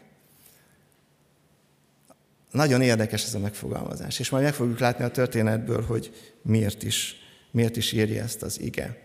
Nagyon 2.51 2.83
érdekes 2.83 3.25
ez 3.25 3.35
a 3.35 3.39
megfogalmazás, 3.39 4.19
és 4.19 4.31
majd 4.31 4.45
meg 4.45 4.55
fogjuk 4.55 4.79
látni 4.79 5.05
a 5.05 5.11
történetből, 5.11 5.83
hogy 5.83 6.33
miért 6.43 6.83
is, 6.83 7.17
miért 7.51 7.77
is 7.77 7.93
írja 7.93 8.23
ezt 8.23 8.43
az 8.43 8.61
ige. 8.61 9.03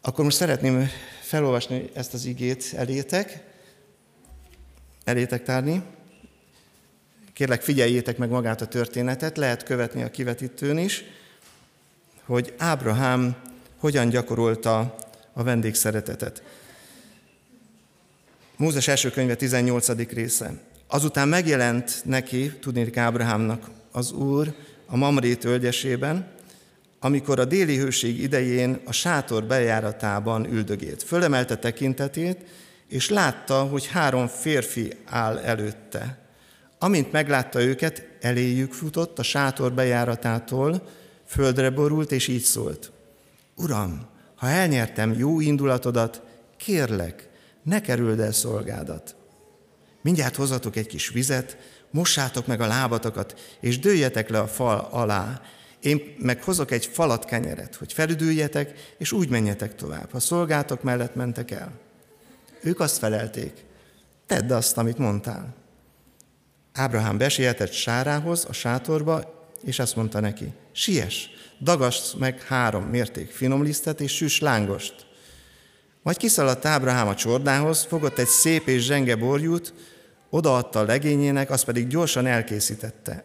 Akkor 0.00 0.24
most 0.24 0.36
szeretném 0.36 0.88
felolvasni 1.22 1.90
ezt 1.94 2.14
az 2.14 2.24
igét 2.24 2.72
elétek, 2.76 3.44
elétek 5.04 5.42
tárni. 5.42 5.82
Kérlek, 7.32 7.62
figyeljétek 7.62 8.18
meg 8.18 8.28
magát 8.28 8.60
a 8.60 8.66
történetet, 8.66 9.36
lehet 9.36 9.62
követni 9.62 10.02
a 10.02 10.10
kivetítőn 10.10 10.78
is, 10.78 11.04
hogy 12.24 12.54
Ábrahám 12.58 13.36
hogyan 13.76 14.08
gyakorolta 14.08 14.96
a 15.32 15.42
vendégszeretetet. 15.42 16.42
Mózes 18.60 18.88
első 18.88 19.10
könyve 19.10 19.34
18. 19.34 20.12
része. 20.12 20.52
Azután 20.86 21.28
megjelent 21.28 22.02
neki, 22.04 22.52
tudnék 22.60 22.96
Ábrahámnak, 22.96 23.70
az 23.92 24.12
Úr 24.12 24.54
a 24.86 24.96
Mamré 24.96 25.34
tölgyesében, 25.34 26.32
amikor 26.98 27.38
a 27.38 27.44
déli 27.44 27.76
hőség 27.76 28.22
idején 28.22 28.80
a 28.84 28.92
sátor 28.92 29.44
bejáratában 29.44 30.52
üldögélt. 30.52 31.02
Fölemelte 31.02 31.56
tekintetét, 31.56 32.38
és 32.88 33.08
látta, 33.08 33.62
hogy 33.62 33.86
három 33.86 34.26
férfi 34.26 34.92
áll 35.04 35.38
előtte. 35.38 36.18
Amint 36.78 37.12
meglátta 37.12 37.62
őket, 37.62 38.08
eléjük 38.20 38.72
futott 38.72 39.18
a 39.18 39.22
sátor 39.22 39.72
bejáratától, 39.72 40.88
földre 41.26 41.70
borult, 41.70 42.12
és 42.12 42.28
így 42.28 42.42
szólt. 42.42 42.92
Uram, 43.56 44.06
ha 44.34 44.48
elnyertem 44.48 45.14
jó 45.18 45.40
indulatodat, 45.40 46.22
kérlek, 46.56 47.28
ne 47.62 47.80
kerüld 47.80 48.20
el 48.20 48.32
szolgádat. 48.32 49.16
Mindjárt 50.02 50.36
hozatok 50.36 50.76
egy 50.76 50.86
kis 50.86 51.08
vizet, 51.08 51.56
mossátok 51.90 52.46
meg 52.46 52.60
a 52.60 52.66
lábatokat, 52.66 53.40
és 53.60 53.78
dőljetek 53.78 54.28
le 54.28 54.38
a 54.38 54.46
fal 54.46 54.88
alá. 54.90 55.40
Én 55.80 56.14
meg 56.18 56.42
hozok 56.42 56.70
egy 56.70 56.86
falat 56.86 57.24
kenyeret, 57.24 57.74
hogy 57.74 57.92
felüdüljetek, 57.92 58.94
és 58.98 59.12
úgy 59.12 59.28
menjetek 59.28 59.74
tovább. 59.74 60.10
Ha 60.10 60.20
szolgátok 60.20 60.82
mellett 60.82 61.14
mentek 61.14 61.50
el. 61.50 61.72
Ők 62.62 62.80
azt 62.80 62.98
felelték, 62.98 63.64
tedd 64.26 64.52
azt, 64.52 64.78
amit 64.78 64.98
mondtál. 64.98 65.54
Ábrahám 66.72 67.18
besietett 67.18 67.72
Sárához, 67.72 68.44
a 68.48 68.52
sátorba, 68.52 69.48
és 69.62 69.78
azt 69.78 69.96
mondta 69.96 70.20
neki, 70.20 70.52
siess, 70.72 71.28
dagasd 71.60 72.18
meg 72.18 72.42
három 72.42 72.84
mérték 72.84 73.30
finomlisztet, 73.30 74.00
és 74.00 74.16
süss 74.16 74.40
lángost. 74.40 75.06
Majd 76.02 76.16
kiszaladt 76.16 76.64
Ábrahám 76.64 77.08
a 77.08 77.14
csordához, 77.14 77.84
fogott 77.84 78.18
egy 78.18 78.26
szép 78.26 78.68
és 78.68 78.82
zsenge 78.84 79.16
borjút, 79.16 79.74
odaadta 80.30 80.78
a 80.78 80.84
legényének, 80.84 81.50
azt 81.50 81.64
pedig 81.64 81.86
gyorsan 81.86 82.26
elkészítette. 82.26 83.24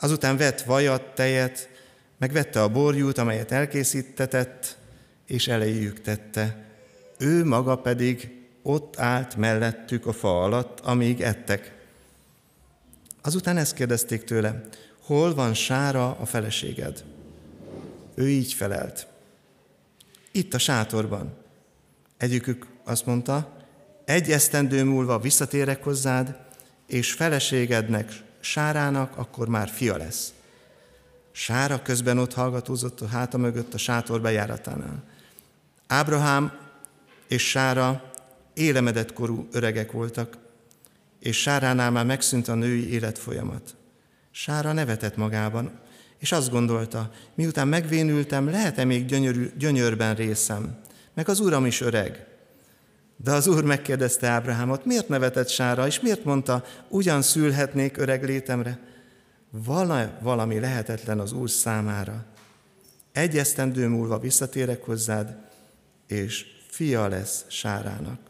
Azután 0.00 0.36
vett 0.36 0.60
vajat, 0.60 1.14
tejet, 1.14 1.68
megvette 2.18 2.62
a 2.62 2.68
borjút, 2.68 3.18
amelyet 3.18 3.52
elkészítetett, 3.52 4.76
és 5.26 5.48
elejéjük 5.48 6.00
tette. 6.00 6.64
Ő 7.18 7.44
maga 7.44 7.76
pedig 7.76 8.38
ott 8.62 8.98
állt 8.98 9.36
mellettük 9.36 10.06
a 10.06 10.12
fa 10.12 10.42
alatt, 10.42 10.80
amíg 10.80 11.20
ettek. 11.20 11.74
Azután 13.22 13.56
ezt 13.56 13.74
kérdezték 13.74 14.24
tőle, 14.24 14.60
hol 15.02 15.34
van 15.34 15.54
Sára 15.54 16.16
a 16.20 16.26
feleséged? 16.26 17.04
Ő 18.14 18.28
így 18.28 18.52
felelt. 18.52 19.06
Itt 20.32 20.54
a 20.54 20.58
sátorban. 20.58 21.39
Egyikük 22.20 22.66
azt 22.84 23.06
mondta, 23.06 23.56
egy 24.04 24.30
esztendő 24.30 24.84
múlva 24.84 25.18
visszatérek 25.18 25.84
hozzád, 25.84 26.36
és 26.86 27.12
feleségednek, 27.12 28.12
Sárának 28.40 29.16
akkor 29.16 29.48
már 29.48 29.68
fia 29.68 29.96
lesz. 29.96 30.32
Sára 31.32 31.82
közben 31.82 32.18
ott 32.18 32.34
hallgatózott 32.34 33.00
a 33.00 33.06
háta 33.06 33.38
mögött 33.38 33.74
a 33.74 33.78
sátor 33.78 34.20
bejáratánál. 34.20 35.04
Ábrahám 35.86 36.52
és 37.28 37.48
Sára 37.48 38.12
élemedett 38.54 39.12
korú 39.12 39.48
öregek 39.52 39.92
voltak, 39.92 40.38
és 41.20 41.40
Sáránál 41.40 41.90
már 41.90 42.04
megszűnt 42.04 42.48
a 42.48 42.54
női 42.54 42.92
életfolyamat. 42.92 43.76
Sára 44.30 44.72
nevetett 44.72 45.16
magában, 45.16 45.80
és 46.18 46.32
azt 46.32 46.50
gondolta, 46.50 47.10
miután 47.34 47.68
megvénültem, 47.68 48.50
lehet-e 48.50 48.84
még 48.84 49.06
gyönyörű, 49.06 49.50
gyönyörben 49.58 50.14
részem, 50.14 50.78
meg 51.20 51.28
az 51.28 51.40
uram 51.40 51.66
is 51.66 51.80
öreg. 51.80 52.26
De 53.16 53.32
az 53.32 53.46
úr 53.46 53.64
megkérdezte 53.64 54.26
Ábrahámot, 54.26 54.84
miért 54.84 55.08
nevetett 55.08 55.48
Sára, 55.48 55.86
és 55.86 56.00
miért 56.00 56.24
mondta, 56.24 56.64
ugyan 56.88 57.22
szülhetnék 57.22 57.96
öreg 57.96 58.24
létemre? 58.24 58.78
Vala, 59.50 60.18
valami 60.20 60.60
lehetetlen 60.60 61.18
az 61.18 61.32
úr 61.32 61.50
számára. 61.50 62.24
Egy 63.12 63.38
esztendő 63.38 63.88
múlva 63.88 64.18
visszatérek 64.18 64.84
hozzád, 64.84 65.36
és 66.06 66.46
fia 66.68 67.08
lesz 67.08 67.44
Sárának. 67.48 68.20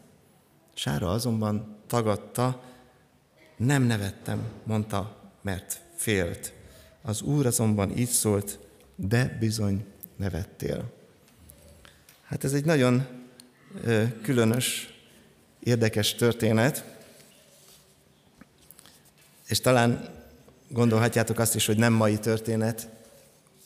Sára 0.75 1.11
azonban 1.11 1.77
tagadta, 1.87 2.63
nem 3.57 3.83
nevettem, 3.83 4.43
mondta, 4.65 5.31
mert 5.43 5.81
félt. 5.95 6.53
Az 7.03 7.23
úr 7.23 7.47
azonban 7.47 7.97
így 7.97 8.09
szólt, 8.09 8.59
de 8.97 9.37
bizony 9.41 9.85
nevettél. 10.17 10.99
Hát 12.31 12.45
ez 12.45 12.53
egy 12.53 12.65
nagyon 12.65 13.07
különös, 14.23 14.95
érdekes 15.61 16.15
történet, 16.15 16.85
és 19.47 19.61
talán 19.61 20.09
gondolhatjátok 20.69 21.39
azt 21.39 21.55
is, 21.55 21.67
hogy 21.67 21.77
nem 21.77 21.93
mai 21.93 22.19
történet. 22.19 22.89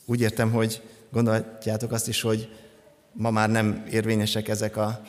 Úgy 0.05 0.21
értem, 0.21 0.51
hogy 0.51 0.83
gondolhatjátok 1.11 1.93
azt 1.93 2.09
is, 2.09 2.21
hogy 2.21 2.57
ma 3.13 3.31
már 3.31 3.51
nem 3.51 3.85
érvényesek 3.91 4.49
ezek 4.49 4.77
a 4.77 5.03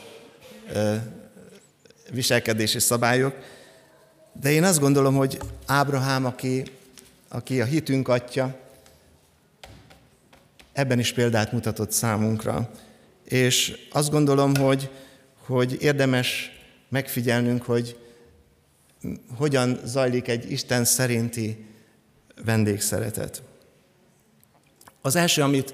viselkedési 2.11 2.79
szabályok, 2.79 3.35
de 4.41 4.51
én 4.51 4.63
azt 4.63 4.79
gondolom, 4.79 5.15
hogy 5.15 5.39
Ábrahám, 5.65 6.25
aki, 6.25 6.63
aki 7.27 7.61
a 7.61 7.65
hitünk 7.65 8.07
atya, 8.07 8.59
ebben 10.73 10.99
is 10.99 11.13
példát 11.13 11.51
mutatott 11.51 11.91
számunkra. 11.91 12.69
És 13.25 13.77
azt 13.91 14.11
gondolom, 14.11 14.55
hogy, 14.55 14.89
hogy 15.45 15.77
érdemes 15.79 16.51
megfigyelnünk, 16.89 17.63
hogy 17.63 17.97
hogyan 19.37 19.79
zajlik 19.85 20.27
egy 20.27 20.51
Isten 20.51 20.85
szerinti 20.85 21.65
vendégszeretet. 22.45 23.43
Az 25.01 25.15
első, 25.15 25.41
amit 25.41 25.73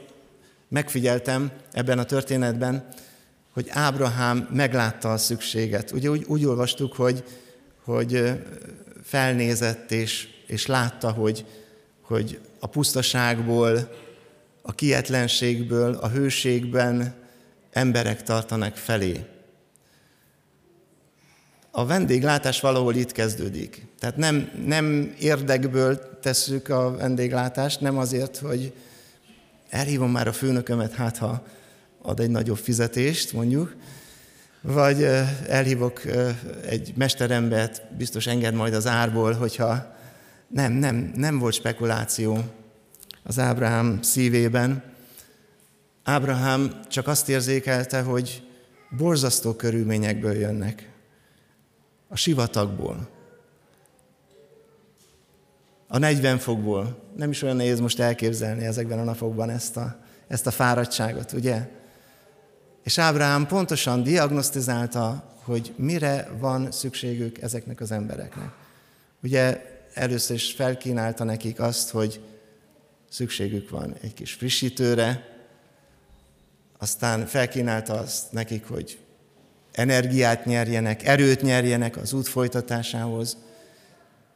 megfigyeltem 0.68 1.52
ebben 1.72 2.00
a 2.00 2.04
történetben, 2.04 2.88
hogy 3.54 3.68
Ábrahám 3.70 4.48
meglátta 4.54 5.12
a 5.12 5.18
szükséget. 5.18 5.92
Ugye 5.92 6.10
úgy, 6.10 6.24
úgy 6.28 6.46
olvastuk, 6.46 6.94
hogy, 6.94 7.24
hogy 7.84 8.32
felnézett 9.04 9.92
és, 9.92 10.28
és 10.48 10.66
látta, 10.66 11.12
hogy, 11.12 11.46
hogy 12.02 12.40
a 12.60 12.68
pusztaságból, 12.68 13.96
a 14.62 14.72
kietlenségből, 14.72 15.94
a 15.94 16.10
hőségben 16.10 17.21
emberek 17.72 18.24
tartanak 18.24 18.76
felé. 18.76 19.26
A 21.72 21.86
vendéglátás 21.86 22.60
valahol 22.60 22.96
itt 22.96 23.12
kezdődik. 23.12 23.86
Tehát 24.00 24.18
nem, 24.18 24.52
nem 24.66 25.14
érdekből 25.20 26.20
tesszük 26.20 26.70
a 26.70 26.96
vendéglátást, 26.96 27.82
nem 27.82 27.98
azért, 27.98 28.38
hogy 28.38 28.74
elhívom 29.70 30.12
már 30.12 30.28
a 30.28 30.34
főnökömet, 30.34 30.94
hát 30.94 31.18
ha 31.18 31.44
ad 32.02 32.20
egy 32.20 32.30
nagyobb 32.30 32.58
fizetést, 32.58 33.34
mondjuk, 33.34 33.76
vagy 34.62 35.04
elhívok 35.48 36.02
egy 36.66 36.94
mesterembert, 36.96 37.96
biztos 37.98 38.28
enged 38.28 38.54
majd 38.54 38.74
az 38.74 38.88
árból, 38.88 39.34
hogyha 39.34 39.96
nem, 40.48 40.74
nem, 40.74 41.12
nem 41.16 41.40
volt 41.40 41.54
spekuláció 41.54 42.38
az 43.24 43.40
Ábrahám 43.40 44.02
szívében. 44.02 44.84
Ábrahám 46.12 46.80
csak 46.88 47.08
azt 47.08 47.30
érzékelte, 47.30 48.02
hogy 48.02 48.48
borzasztó 48.98 49.54
körülményekből 49.54 50.34
jönnek. 50.34 50.90
A 52.08 52.16
sivatagból. 52.16 53.10
A 55.88 55.98
40 55.98 56.38
fokból. 56.38 57.04
Nem 57.16 57.30
is 57.30 57.42
olyan 57.42 57.56
nehéz 57.56 57.80
most 57.80 58.00
elképzelni 58.00 58.66
ezekben 58.66 59.00
a 59.00 59.04
napokban 59.04 59.50
ezt 59.50 59.78
a, 59.78 60.00
ezt 60.28 60.48
a 60.48 60.52
fáradtságot, 60.52 61.32
ugye? 61.32 61.68
És 62.84 62.98
Ábrahám 62.98 63.48
pontosan 63.48 64.04
diagnosztizálta, 64.04 65.34
hogy 65.44 65.74
mire 65.78 66.30
van 66.40 66.72
szükségük 66.72 67.42
ezeknek 67.42 67.82
az 67.82 67.92
embereknek. 67.92 68.52
Ugye 69.24 69.62
először 69.94 70.36
is 70.36 70.52
felkínálta 70.52 71.24
nekik 71.24 71.60
azt, 71.60 71.90
hogy 71.90 72.22
szükségük 73.10 73.70
van 73.70 73.96
egy 74.02 74.14
kis 74.14 74.34
frissítőre, 74.34 75.31
aztán 76.82 77.26
felkínálta 77.26 77.94
azt 77.94 78.32
nekik, 78.32 78.68
hogy 78.68 79.00
energiát 79.72 80.46
nyerjenek, 80.46 81.06
erőt 81.06 81.42
nyerjenek 81.42 81.98
az 81.98 82.14
út 82.14 82.28
folytatásához, 82.28 83.38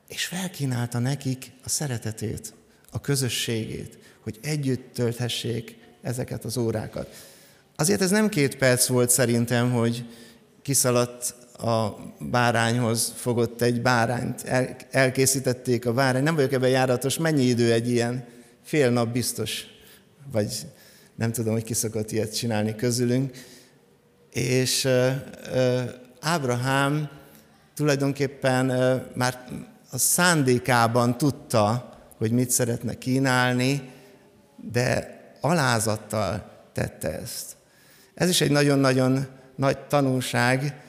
és 0.07 0.25
felkínálta 0.25 0.99
nekik 0.99 1.51
a 1.63 1.69
szeretetét, 1.69 2.53
a 2.91 3.01
közösségét, 3.01 3.97
hogy 4.23 4.39
együtt 4.41 4.93
tölthessék 4.93 5.77
ezeket 6.01 6.45
az 6.45 6.57
órákat. 6.57 7.15
Azért 7.75 8.01
ez 8.01 8.09
nem 8.09 8.29
két 8.29 8.57
perc 8.57 8.87
volt 8.87 9.09
szerintem, 9.09 9.71
hogy 9.71 10.05
kiszaladt 10.61 11.35
a 11.57 11.97
bárányhoz, 12.19 13.13
fogott 13.15 13.61
egy 13.61 13.81
bárányt, 13.81 14.41
el, 14.43 14.75
elkészítették 14.91 15.85
a 15.85 15.93
bárány. 15.93 16.23
Nem 16.23 16.35
vagyok 16.35 16.53
ebben 16.53 16.69
járatos, 16.69 17.17
mennyi 17.17 17.43
idő 17.43 17.71
egy 17.71 17.89
ilyen 17.89 18.25
fél 18.63 18.89
nap 18.89 19.11
biztos, 19.11 19.65
vagy 20.31 20.65
nem 21.15 21.31
tudom, 21.31 21.53
hogy 21.53 21.63
ki 21.63 21.73
szokott 21.73 22.11
ilyet 22.11 22.35
csinálni 22.35 22.75
közülünk. 22.75 23.37
És 24.31 24.87
Ábrahám 26.19 27.09
tulajdonképpen 27.73 28.65
már 29.15 29.47
a 29.91 29.97
szándékában 29.97 31.17
tudta, 31.17 31.93
hogy 32.17 32.31
mit 32.31 32.49
szeretne 32.49 32.97
kínálni, 32.97 33.89
de 34.71 35.19
alázattal 35.41 36.51
tette 36.73 37.19
ezt. 37.19 37.55
Ez 38.13 38.29
is 38.29 38.41
egy 38.41 38.51
nagyon-nagyon 38.51 39.27
nagy 39.55 39.77
tanulság 39.77 40.83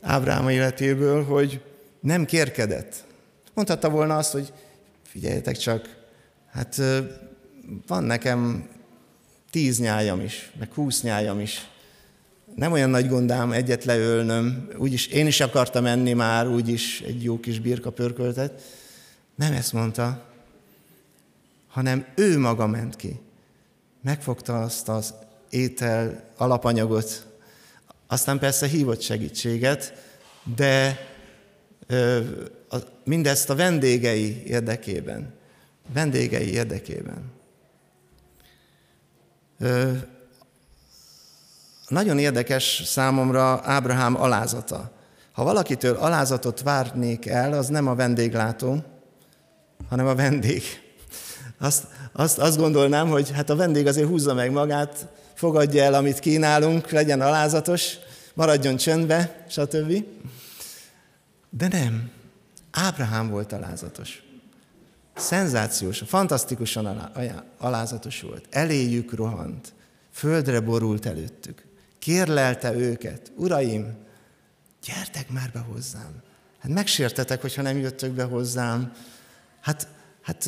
Ábrám 0.00 0.48
életéből, 0.48 1.24
hogy 1.24 1.62
nem 2.00 2.24
kérkedett. 2.24 3.04
Mondhatta 3.54 3.90
volna 3.90 4.16
azt, 4.16 4.32
hogy 4.32 4.52
figyeljetek 5.02 5.56
csak, 5.56 5.96
hát 6.50 6.80
van 7.86 8.04
nekem 8.04 8.68
tíz 9.52 9.78
nyájam 9.78 10.20
is, 10.20 10.50
meg 10.58 10.72
húsz 10.72 11.02
nyájam 11.02 11.40
is. 11.40 11.66
Nem 12.54 12.72
olyan 12.72 12.90
nagy 12.90 13.08
gondám 13.08 13.52
egyet 13.52 13.84
leölnöm, 13.84 14.68
úgyis 14.76 15.06
én 15.06 15.26
is 15.26 15.40
akartam 15.40 15.86
enni 15.86 16.12
már, 16.12 16.48
úgyis 16.48 17.00
egy 17.00 17.22
jó 17.22 17.40
kis 17.40 17.58
birka 17.58 17.90
pörköltet. 17.90 18.62
Nem 19.34 19.52
ezt 19.52 19.72
mondta, 19.72 20.26
hanem 21.68 22.06
ő 22.14 22.38
maga 22.38 22.66
ment 22.66 22.96
ki. 22.96 23.20
Megfogta 24.02 24.62
azt 24.62 24.88
az 24.88 25.14
étel 25.50 26.30
alapanyagot, 26.36 27.26
aztán 28.06 28.38
persze 28.38 28.66
hívott 28.66 29.00
segítséget, 29.00 29.92
de 30.56 31.06
mindezt 33.04 33.50
a 33.50 33.54
vendégei 33.54 34.42
érdekében. 34.46 35.34
Vendégei 35.92 36.52
érdekében. 36.52 37.40
Nagyon 41.88 42.18
érdekes 42.18 42.82
számomra 42.84 43.60
Ábrahám 43.64 44.20
alázata. 44.20 44.90
Ha 45.32 45.44
valakitől 45.44 45.96
alázatot 45.96 46.62
várnék 46.62 47.26
el, 47.26 47.52
az 47.52 47.68
nem 47.68 47.86
a 47.86 47.94
vendéglátó, 47.94 48.84
hanem 49.88 50.06
a 50.06 50.14
vendég. 50.14 50.62
Azt, 51.58 51.86
azt, 52.12 52.38
azt 52.38 52.58
gondolnám, 52.58 53.08
hogy 53.08 53.30
hát 53.30 53.50
a 53.50 53.56
vendég 53.56 53.86
azért 53.86 54.08
húzza 54.08 54.34
meg 54.34 54.52
magát, 54.52 55.08
fogadja 55.34 55.82
el, 55.82 55.94
amit 55.94 56.18
kínálunk, 56.18 56.90
legyen 56.90 57.20
alázatos, 57.20 57.94
maradjon 58.34 58.76
csöndbe, 58.76 59.44
stb. 59.48 60.04
De 61.50 61.68
nem. 61.68 62.10
Ábrahám 62.70 63.30
volt 63.30 63.52
alázatos. 63.52 64.21
Szenzációs, 65.22 66.02
fantasztikusan 66.06 67.10
alázatos 67.58 68.20
volt. 68.20 68.46
Eléjük 68.50 69.14
rohant. 69.14 69.72
Földre 70.12 70.60
borult 70.60 71.06
előttük. 71.06 71.66
Kérlelte 71.98 72.74
őket. 72.74 73.32
Uraim, 73.36 73.96
gyertek 74.84 75.30
már 75.30 75.50
be 75.52 75.58
hozzám. 75.58 76.22
Hát 76.58 76.72
megsértetek, 76.72 77.40
hogyha 77.40 77.62
nem 77.62 77.78
jöttök 77.78 78.12
be 78.12 78.22
hozzám. 78.22 78.92
Hát, 79.60 79.88
hát 80.22 80.46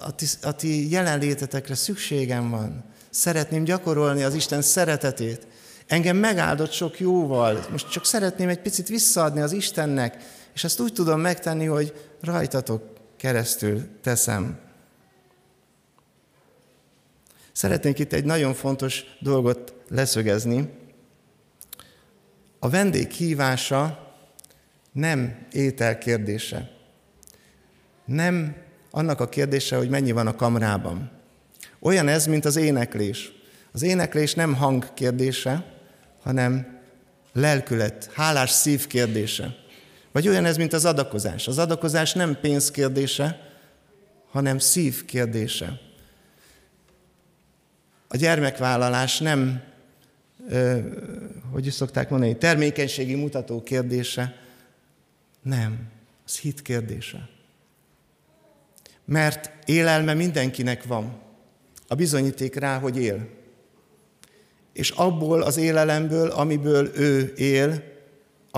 a 0.00 0.14
ti, 0.14 0.26
a 0.42 0.52
ti 0.52 0.90
jelenlétetekre 0.90 1.74
szükségem 1.74 2.50
van. 2.50 2.84
Szeretném 3.10 3.64
gyakorolni 3.64 4.22
az 4.22 4.34
Isten 4.34 4.62
szeretetét. 4.62 5.46
Engem 5.86 6.16
megáldott 6.16 6.72
sok 6.72 7.00
jóval. 7.00 7.66
Most 7.70 7.90
csak 7.90 8.04
szeretném 8.04 8.48
egy 8.48 8.60
picit 8.60 8.88
visszaadni 8.88 9.40
az 9.40 9.52
Istennek, 9.52 10.16
és 10.54 10.64
ezt 10.64 10.80
úgy 10.80 10.92
tudom 10.92 11.20
megtenni, 11.20 11.64
hogy 11.64 12.10
rajtatok 12.20 12.97
keresztül 13.18 13.88
teszem. 14.02 14.58
Szeretnék 17.52 17.98
itt 17.98 18.12
egy 18.12 18.24
nagyon 18.24 18.54
fontos 18.54 19.04
dolgot 19.20 19.74
leszögezni. 19.88 20.68
A 22.58 22.68
vendég 22.68 23.10
hívása 23.10 24.14
nem 24.92 25.46
étel 25.52 25.98
kérdése. 25.98 26.70
Nem 28.04 28.56
annak 28.90 29.20
a 29.20 29.28
kérdése, 29.28 29.76
hogy 29.76 29.88
mennyi 29.88 30.12
van 30.12 30.26
a 30.26 30.36
kamrában. 30.36 31.10
Olyan 31.78 32.08
ez, 32.08 32.26
mint 32.26 32.44
az 32.44 32.56
éneklés. 32.56 33.32
Az 33.72 33.82
éneklés 33.82 34.34
nem 34.34 34.54
hang 34.54 34.94
kérdése, 34.94 35.74
hanem 36.22 36.80
lelkület, 37.32 38.10
hálás 38.14 38.50
szív 38.50 38.86
kérdése. 38.86 39.56
Vagy 40.12 40.28
olyan 40.28 40.44
ez, 40.44 40.56
mint 40.56 40.72
az 40.72 40.84
adakozás. 40.84 41.48
Az 41.48 41.58
adakozás 41.58 42.12
nem 42.12 42.38
pénz 42.40 42.70
kérdése, 42.70 43.52
hanem 44.30 44.58
szív 44.58 45.04
kérdése. 45.04 45.80
A 48.08 48.16
gyermekvállalás 48.16 49.18
nem, 49.18 49.62
ö, 50.48 50.78
hogy 51.52 51.66
is 51.66 51.74
szokták 51.74 52.10
mondani, 52.10 52.36
termékenységi 52.36 53.14
mutató 53.14 53.62
kérdése, 53.62 54.36
nem, 55.42 55.78
az 56.26 56.38
hit 56.38 56.62
kérdése. 56.62 57.28
Mert 59.04 59.50
élelme 59.64 60.14
mindenkinek 60.14 60.84
van. 60.84 61.20
A 61.88 61.94
bizonyíték 61.94 62.54
rá, 62.54 62.78
hogy 62.78 62.96
él 62.96 63.36
és 64.78 64.90
abból 64.90 65.42
az 65.42 65.56
élelemből, 65.56 66.30
amiből 66.30 66.90
ő 66.94 67.32
él, 67.36 67.82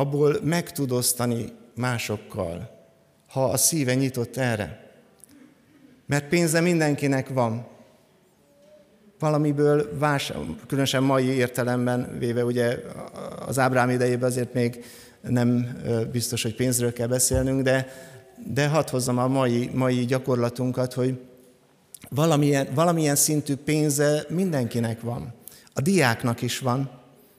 abból 0.01 0.37
meg 0.43 0.73
tud 0.73 0.93
osztani 0.93 1.53
másokkal, 1.75 2.71
ha 3.29 3.45
a 3.45 3.57
szíve 3.57 3.95
nyitott 3.95 4.37
erre. 4.37 4.91
Mert 6.07 6.29
pénze 6.29 6.61
mindenkinek 6.61 7.29
van. 7.29 7.67
Valamiből 9.19 9.99
vás, 9.99 10.33
különösen 10.67 11.03
mai 11.03 11.25
értelemben 11.25 12.19
véve, 12.19 12.45
ugye 12.45 12.79
az 13.47 13.59
Ábrám 13.59 13.91
idejében 13.91 14.29
azért 14.29 14.55
még 14.55 14.85
nem 15.21 15.79
biztos, 16.13 16.43
hogy 16.43 16.55
pénzről 16.55 16.93
kell 16.93 17.07
beszélnünk, 17.07 17.63
de, 17.63 17.89
de 18.53 18.69
hadd 18.69 18.91
hozzam 18.91 19.19
a 19.19 19.29
mai, 19.29 19.71
mai 19.75 20.05
gyakorlatunkat, 20.05 20.93
hogy 20.93 21.21
valamilyen, 22.09 22.69
valamilyen 22.75 23.17
szintű 23.17 23.57
pénze 23.57 24.25
mindenkinek 24.29 25.01
van. 25.01 25.33
A 25.75 25.81
diáknak 25.81 26.43
is 26.43 26.59
van, 26.59 26.91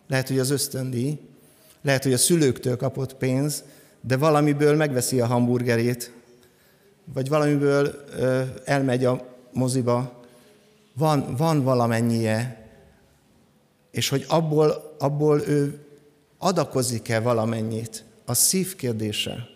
lehet, 0.08 0.28
hogy 0.28 0.40
az 0.40 0.50
ösztöndíj, 0.50 1.20
lehet, 1.82 2.04
hogy 2.04 2.14
a 2.14 2.18
szülőktől 2.18 2.78
kapott 2.78 3.14
pénz, 3.14 3.64
de 4.02 4.18
valamiből 4.18 4.76
megveszi 4.76 5.20
a 5.20 5.26
hamburgerét, 5.26 6.12
vagy 7.14 7.30
valamiből 7.30 8.06
ö, 8.18 8.42
elmegy 8.64 9.06
a 9.06 9.28
moziba, 9.52 10.22
van, 10.94 11.36
van 11.36 11.64
valamennyie, 11.64 12.70
és 13.92 14.10
hogy 14.10 14.26
abból, 14.28 14.96
abból 15.00 15.42
ő 15.48 15.86
adakozik-e 16.38 17.20
valamennyit, 17.20 18.04
a 18.26 18.34
szív 18.34 18.76
kérdése. 18.76 19.48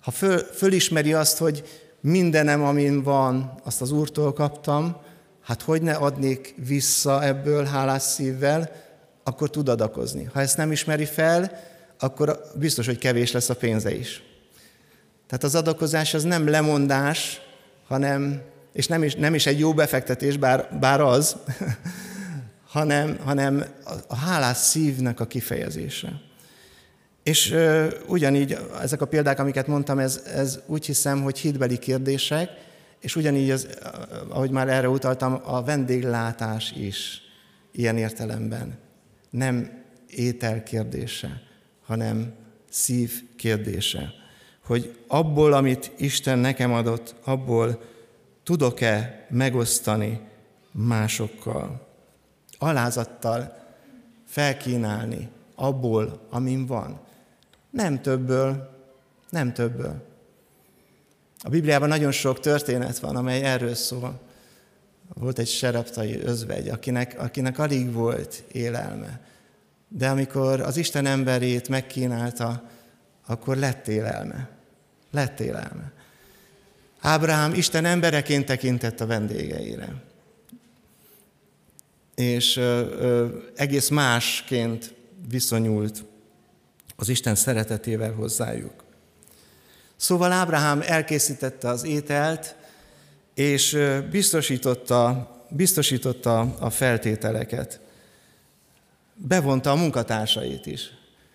Ha 0.00 0.10
föl, 0.10 0.38
fölismeri 0.38 1.12
azt, 1.12 1.38
hogy 1.38 1.64
mindenem, 2.00 2.62
amin 2.62 3.02
van, 3.02 3.60
azt 3.64 3.80
az 3.80 3.90
Úrtól 3.90 4.32
kaptam, 4.32 4.96
hát 5.42 5.62
hogy 5.62 5.82
ne 5.82 5.94
adnék 5.94 6.54
vissza 6.66 7.24
ebből 7.24 7.64
hálás 7.64 8.02
szívvel, 8.02 8.70
akkor 9.26 9.50
tud 9.50 9.68
adakozni. 9.68 10.28
Ha 10.32 10.40
ezt 10.40 10.56
nem 10.56 10.72
ismeri 10.72 11.04
fel, 11.04 11.60
akkor 11.98 12.40
biztos, 12.54 12.86
hogy 12.86 12.98
kevés 12.98 13.32
lesz 13.32 13.48
a 13.48 13.56
pénze 13.56 13.94
is. 13.94 14.22
Tehát 15.26 15.44
az 15.44 15.54
adakozás 15.54 16.14
az 16.14 16.22
nem 16.22 16.48
lemondás, 16.48 17.40
hanem, 17.86 18.42
és 18.72 18.86
nem 18.86 19.02
is, 19.02 19.14
nem 19.14 19.34
is 19.34 19.46
egy 19.46 19.58
jó 19.58 19.74
befektetés, 19.74 20.36
bár, 20.36 20.78
bár 20.80 21.00
az, 21.00 21.36
hanem, 22.76 23.18
hanem 23.24 23.64
a 24.06 24.16
hálás 24.16 24.56
szívnek 24.56 25.20
a 25.20 25.26
kifejezése. 25.26 26.20
És 27.22 27.50
ö, 27.50 27.86
ugyanígy 28.06 28.58
ezek 28.82 29.00
a 29.00 29.06
példák, 29.06 29.38
amiket 29.38 29.66
mondtam, 29.66 29.98
ez, 29.98 30.22
ez 30.34 30.58
úgy 30.66 30.86
hiszem, 30.86 31.22
hogy 31.22 31.38
hitbeli 31.38 31.78
kérdések, 31.78 32.50
és 33.00 33.16
ugyanígy, 33.16 33.50
az, 33.50 33.68
ahogy 34.28 34.50
már 34.50 34.68
erre 34.68 34.88
utaltam, 34.88 35.40
a 35.44 35.62
vendéglátás 35.62 36.72
is 36.76 37.22
ilyen 37.72 37.96
értelemben 37.96 38.84
nem 39.36 39.84
étel 40.10 40.62
kérdése, 40.62 41.42
hanem 41.86 42.34
szív 42.70 43.22
kérdése. 43.36 44.12
Hogy 44.64 44.98
abból, 45.06 45.52
amit 45.52 45.92
Isten 45.96 46.38
nekem 46.38 46.72
adott, 46.72 47.14
abból 47.24 47.82
tudok-e 48.42 49.26
megosztani 49.30 50.20
másokkal. 50.72 51.86
Alázattal 52.58 53.56
felkínálni 54.26 55.28
abból, 55.54 56.26
amin 56.30 56.66
van. 56.66 57.00
Nem 57.70 58.00
többből, 58.02 58.74
Nem 59.30 59.52
többből. 59.52 60.06
A 61.42 61.48
Bibliában 61.48 61.88
nagyon 61.88 62.12
sok 62.12 62.40
történet 62.40 62.98
van, 62.98 63.16
amely 63.16 63.42
erről 63.42 63.74
szól. 63.74 64.20
Volt 65.14 65.38
egy 65.38 65.48
seraptai 65.48 66.20
özvegy, 66.20 66.68
akinek, 66.68 67.20
akinek 67.20 67.58
alig 67.58 67.92
volt 67.92 68.44
élelme. 68.52 69.20
De 69.88 70.08
amikor 70.08 70.60
az 70.60 70.76
Isten 70.76 71.06
emberét 71.06 71.68
megkínálta, 71.68 72.70
akkor 73.26 73.56
lett 73.56 73.88
élelme. 73.88 74.48
Lett 75.10 75.40
élelme. 75.40 75.92
Ábrahám 77.00 77.54
Isten 77.54 77.84
embereként 77.84 78.44
tekintett 78.44 79.00
a 79.00 79.06
vendégeire. 79.06 80.02
És 82.14 82.56
ö, 82.56 82.80
ö, 83.00 83.26
egész 83.56 83.88
másként 83.88 84.94
viszonyult 85.28 86.04
az 86.96 87.08
Isten 87.08 87.34
szeretetével 87.34 88.12
hozzájuk. 88.12 88.84
Szóval 89.96 90.32
Ábrahám 90.32 90.82
elkészítette 90.86 91.68
az 91.68 91.84
ételt, 91.84 92.56
és 93.36 93.78
biztosította, 94.10 95.30
biztosította 95.50 96.40
a 96.40 96.70
feltételeket. 96.70 97.80
Bevonta 99.14 99.70
a 99.70 99.74
munkatársait 99.74 100.66
is. 100.66 100.90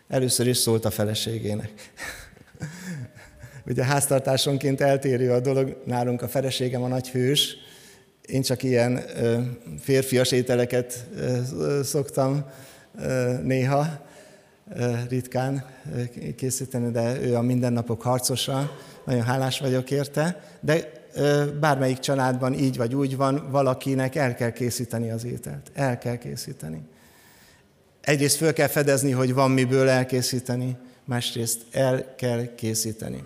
Először 0.07 0.47
is 0.47 0.57
szólt 0.57 0.85
a 0.85 0.89
feleségének. 0.89 1.71
Ugye 3.69 3.83
háztartásonként 3.83 4.81
eltérő 4.81 5.31
a 5.31 5.39
dolog, 5.39 5.81
nálunk 5.85 6.21
a 6.21 6.27
feleségem 6.27 6.83
a 6.83 6.87
nagy 6.87 7.09
hős, 7.09 7.57
én 8.25 8.41
csak 8.41 8.63
ilyen 8.63 9.01
férfias 9.79 10.31
ételeket 10.31 11.05
szoktam 11.83 12.45
néha, 13.43 14.05
ritkán 15.09 15.65
készíteni, 16.35 16.91
de 16.91 17.21
ő 17.21 17.35
a 17.35 17.41
mindennapok 17.41 18.01
harcosa, 18.01 18.77
nagyon 19.05 19.23
hálás 19.23 19.59
vagyok 19.59 19.91
érte, 19.91 20.43
de 20.59 21.00
bármelyik 21.59 21.99
családban 21.99 22.53
így 22.53 22.77
vagy 22.77 22.95
úgy 22.95 23.15
van, 23.15 23.47
valakinek 23.49 24.15
el 24.15 24.35
kell 24.35 24.51
készíteni 24.51 25.11
az 25.11 25.25
ételt. 25.25 25.71
El 25.73 25.97
kell 25.97 26.15
készíteni. 26.15 26.81
Egyrészt 28.01 28.35
föl 28.35 28.53
kell 28.53 28.67
fedezni, 28.67 29.11
hogy 29.11 29.33
van 29.33 29.51
miből 29.51 29.89
elkészíteni, 29.89 30.77
másrészt 31.05 31.61
el 31.71 32.15
kell 32.15 32.55
készíteni. 32.55 33.23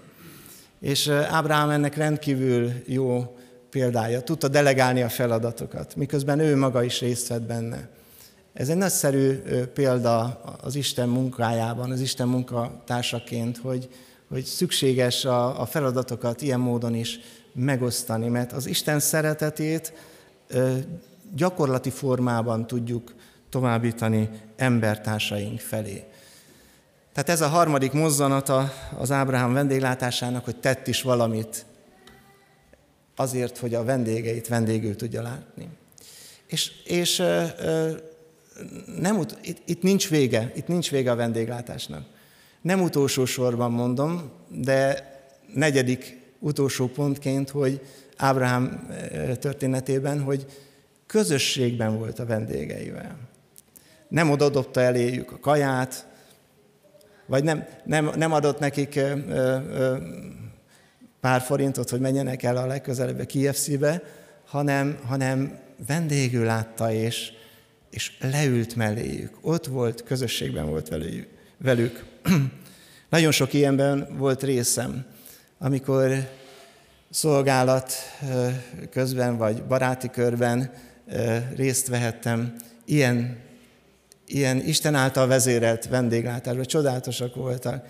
És 0.79 1.07
Ábrahám 1.07 1.69
ennek 1.69 1.95
rendkívül 1.95 2.71
jó 2.85 3.35
példája. 3.69 4.21
Tudta 4.21 4.47
delegálni 4.47 5.01
a 5.01 5.09
feladatokat, 5.09 5.95
miközben 5.95 6.39
ő 6.39 6.55
maga 6.55 6.83
is 6.83 6.99
részt 6.99 7.27
vett 7.27 7.41
benne. 7.41 7.87
Ez 8.53 8.69
egy 8.69 8.77
nagyszerű 8.77 9.31
példa 9.73 10.41
az 10.61 10.75
Isten 10.75 11.09
munkájában, 11.09 11.91
az 11.91 11.99
Isten 11.99 12.27
munkatársaként, 12.27 13.57
hogy, 13.57 13.89
hogy 14.29 14.43
szükséges 14.43 15.25
a, 15.25 15.61
a 15.61 15.65
feladatokat 15.65 16.41
ilyen 16.41 16.59
módon 16.59 16.95
is 16.95 17.19
megosztani, 17.55 18.27
mert 18.27 18.51
az 18.51 18.65
Isten 18.65 18.99
szeretetét 18.99 19.93
gyakorlati 21.33 21.89
formában 21.89 22.67
tudjuk 22.67 23.13
továbbítani 23.49 24.29
embertársaink 24.55 25.59
felé. 25.59 26.03
Tehát 27.13 27.29
ez 27.29 27.41
a 27.41 27.47
harmadik 27.47 27.91
mozzanata 27.91 28.73
az 28.97 29.11
Ábrahám 29.11 29.53
vendéglátásának, 29.53 30.45
hogy 30.45 30.59
tett 30.59 30.87
is 30.87 31.01
valamit 31.01 31.65
azért, 33.15 33.57
hogy 33.57 33.73
a 33.73 33.83
vendégeit 33.83 34.47
vendégül 34.47 34.95
tudja 34.95 35.21
látni. 35.21 35.69
És, 36.47 36.71
és 36.85 37.23
nem 38.99 39.17
ut- 39.17 39.37
itt, 39.41 39.61
itt 39.65 39.81
nincs 39.81 40.09
vége, 40.09 40.51
itt 40.55 40.67
nincs 40.67 40.91
vége 40.91 41.11
a 41.11 41.15
vendéglátásnak. 41.15 42.05
Nem 42.61 42.81
utolsó 42.81 43.25
sorban 43.25 43.71
mondom, 43.71 44.31
de 44.49 45.09
negyedik 45.53 46.24
utolsó 46.45 46.87
pontként, 46.87 47.49
hogy 47.49 47.81
Ábrahám 48.17 48.87
történetében, 49.39 50.21
hogy 50.21 50.45
közösségben 51.05 51.97
volt 51.97 52.19
a 52.19 52.25
vendégeivel. 52.25 53.17
Nem 54.07 54.29
odadobta 54.29 54.81
eléjük 54.81 55.31
a 55.31 55.39
kaját, 55.39 56.07
vagy 57.25 57.43
nem, 57.43 57.65
nem, 57.83 58.11
nem 58.15 58.31
adott 58.31 58.59
nekik 58.59 58.95
ö, 58.95 59.13
ö, 59.29 59.97
pár 61.19 61.41
forintot, 61.41 61.89
hogy 61.89 61.99
menjenek 61.99 62.43
el 62.43 62.57
a 62.57 62.65
legközelebb 62.65 63.19
a 63.19 63.25
KFC-be, 63.25 64.03
hanem, 64.45 64.97
hanem 65.05 65.59
vendégül 65.87 66.45
látta, 66.45 66.91
és, 66.91 67.31
és 67.89 68.17
leült 68.19 68.75
melléjük. 68.75 69.37
Ott 69.41 69.65
volt, 69.65 70.03
közösségben 70.03 70.69
volt 70.69 70.89
velük. 71.57 72.03
Nagyon 73.09 73.31
sok 73.31 73.53
ilyenben 73.53 74.07
volt 74.17 74.43
részem, 74.43 75.05
amikor 75.59 76.29
szolgálat 77.09 77.93
közben, 78.89 79.37
vagy 79.37 79.63
baráti 79.63 80.09
körben 80.09 80.71
részt 81.55 81.87
vehettem 81.87 82.55
ilyen, 82.85 83.37
ilyen 84.27 84.57
Isten 84.57 84.95
által 84.95 85.27
vezérelt 85.27 85.87
vendéglátásban, 85.87 86.65
csodálatosak 86.65 87.35
voltak. 87.35 87.85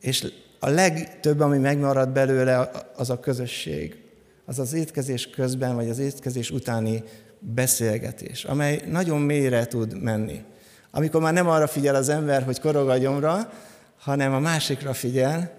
És 0.00 0.26
a 0.60 0.68
legtöbb, 0.68 1.40
ami 1.40 1.58
megmarad 1.58 2.08
belőle, 2.08 2.70
az 2.96 3.10
a 3.10 3.20
közösség. 3.20 4.00
Az 4.44 4.58
az 4.58 4.72
étkezés 4.72 5.30
közben, 5.30 5.74
vagy 5.74 5.88
az 5.88 5.98
étkezés 5.98 6.50
utáni 6.50 7.02
beszélgetés, 7.38 8.44
amely 8.44 8.82
nagyon 8.86 9.20
mélyre 9.20 9.66
tud 9.66 10.02
menni. 10.02 10.44
Amikor 10.90 11.20
már 11.20 11.32
nem 11.32 11.48
arra 11.48 11.66
figyel 11.66 11.94
az 11.94 12.08
ember, 12.08 12.42
hogy 12.42 12.60
korog 12.60 12.88
a 12.88 12.96
gyomra, 12.96 13.52
hanem 13.98 14.32
a 14.32 14.38
másikra 14.38 14.92
figyel, 14.92 15.55